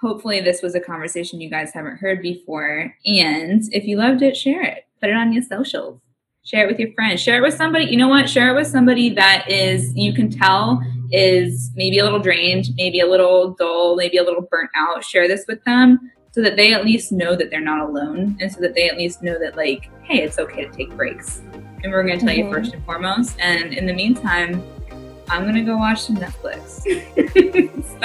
hopefully, 0.00 0.40
this 0.40 0.62
was 0.62 0.74
a 0.74 0.80
conversation 0.80 1.40
you 1.40 1.50
guys 1.50 1.72
haven't 1.72 1.96
heard 1.96 2.22
before. 2.22 2.94
And 3.04 3.62
if 3.72 3.84
you 3.84 3.96
loved 3.96 4.22
it, 4.22 4.36
share 4.36 4.62
it. 4.62 4.86
Put 5.00 5.10
it 5.10 5.16
on 5.16 5.32
your 5.32 5.42
socials. 5.42 6.00
Share 6.44 6.64
it 6.64 6.70
with 6.70 6.78
your 6.78 6.92
friends. 6.92 7.20
Share 7.20 7.38
it 7.38 7.42
with 7.42 7.54
somebody. 7.54 7.86
You 7.86 7.96
know 7.96 8.08
what? 8.08 8.30
Share 8.30 8.54
it 8.54 8.56
with 8.56 8.68
somebody 8.68 9.10
that 9.10 9.50
is 9.50 9.92
you 9.96 10.14
can 10.14 10.30
tell 10.30 10.80
is 11.10 11.70
maybe 11.74 11.98
a 11.98 12.04
little 12.04 12.20
drained, 12.20 12.68
maybe 12.76 13.00
a 13.00 13.06
little 13.06 13.50
dull, 13.54 13.96
maybe 13.96 14.16
a 14.16 14.22
little 14.22 14.46
burnt 14.50 14.70
out, 14.76 15.04
share 15.04 15.28
this 15.28 15.44
with 15.48 15.62
them 15.64 16.12
so 16.36 16.42
that 16.42 16.56
they 16.56 16.74
at 16.74 16.84
least 16.84 17.12
know 17.12 17.34
that 17.34 17.50
they're 17.50 17.60
not 17.60 17.80
alone 17.80 18.36
and 18.40 18.52
so 18.52 18.60
that 18.60 18.74
they 18.74 18.90
at 18.90 18.98
least 18.98 19.22
know 19.22 19.38
that, 19.38 19.56
like, 19.56 19.90
hey, 20.02 20.22
it's 20.22 20.38
okay 20.38 20.66
to 20.66 20.70
take 20.70 20.94
breaks. 20.94 21.40
And 21.82 21.90
we're 21.90 22.04
going 22.04 22.18
to 22.18 22.26
tell 22.26 22.34
mm-hmm. 22.34 22.48
you 22.48 22.52
first 22.52 22.74
and 22.74 22.84
foremost. 22.84 23.36
And 23.40 23.72
in 23.72 23.86
the 23.86 23.94
meantime, 23.94 24.62
I'm 25.28 25.44
going 25.44 25.54
to 25.54 25.62
go 25.62 25.78
watch 25.78 26.02
some 26.02 26.16
Netflix. 26.16 26.82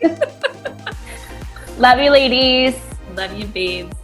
so, 0.54 0.69
love 1.80 1.98
you, 1.98 2.10
ladies. 2.10 2.78
Love 3.16 3.32
you, 3.32 3.46
babes. 3.46 3.96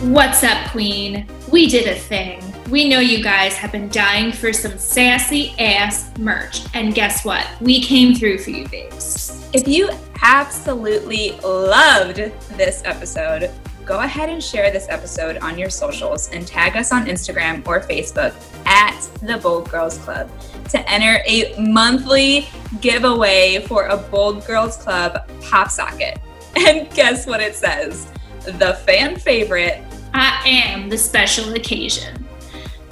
What's 0.00 0.42
up, 0.42 0.70
Queen? 0.70 1.26
We 1.52 1.68
did 1.68 1.86
a 1.88 1.94
thing. 1.94 2.42
We 2.70 2.88
know 2.88 3.00
you 3.00 3.22
guys 3.22 3.54
have 3.56 3.70
been 3.70 3.90
dying 3.90 4.32
for 4.32 4.52
some 4.54 4.78
sassy 4.78 5.54
ass 5.58 6.10
merch. 6.18 6.64
And 6.72 6.94
guess 6.94 7.22
what? 7.22 7.46
We 7.60 7.82
came 7.82 8.14
through 8.14 8.38
for 8.38 8.50
you, 8.50 8.66
babes. 8.68 9.46
If 9.52 9.68
you 9.68 9.90
absolutely 10.22 11.32
loved 11.42 12.16
this 12.56 12.80
episode, 12.86 13.50
go 13.84 14.00
ahead 14.00 14.30
and 14.30 14.42
share 14.42 14.70
this 14.70 14.86
episode 14.88 15.36
on 15.38 15.58
your 15.58 15.68
socials 15.68 16.30
and 16.30 16.46
tag 16.46 16.76
us 16.76 16.92
on 16.92 17.04
Instagram 17.04 17.66
or 17.68 17.80
Facebook 17.80 18.34
at 18.64 18.98
the 19.20 19.36
Bold 19.36 19.70
Girls 19.70 19.98
Club 19.98 20.30
to 20.70 20.90
enter 20.90 21.22
a 21.26 21.54
monthly 21.58 22.48
giveaway 22.80 23.64
for 23.66 23.86
a 23.86 23.96
Bold 23.96 24.46
Girls 24.46 24.76
Club 24.76 25.28
pop 25.42 25.70
socket. 25.70 26.18
And 26.56 26.88
guess 26.94 27.26
what 27.26 27.40
it 27.40 27.56
says? 27.56 28.12
The 28.44 28.74
fan 28.86 29.16
favorite 29.16 29.82
I 30.14 30.40
am 30.46 30.88
the 30.88 30.96
special 30.96 31.52
occasion. 31.54 32.24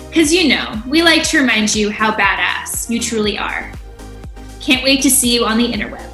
Because 0.08 0.34
you 0.34 0.48
know, 0.48 0.82
we 0.88 1.02
like 1.02 1.22
to 1.28 1.38
remind 1.38 1.72
you 1.72 1.88
how 1.88 2.10
badass 2.12 2.90
you 2.90 2.98
truly 2.98 3.38
are. 3.38 3.72
Can't 4.60 4.82
wait 4.82 5.02
to 5.02 5.10
see 5.10 5.32
you 5.32 5.44
on 5.44 5.56
the 5.56 5.72
interweb. 5.72 6.11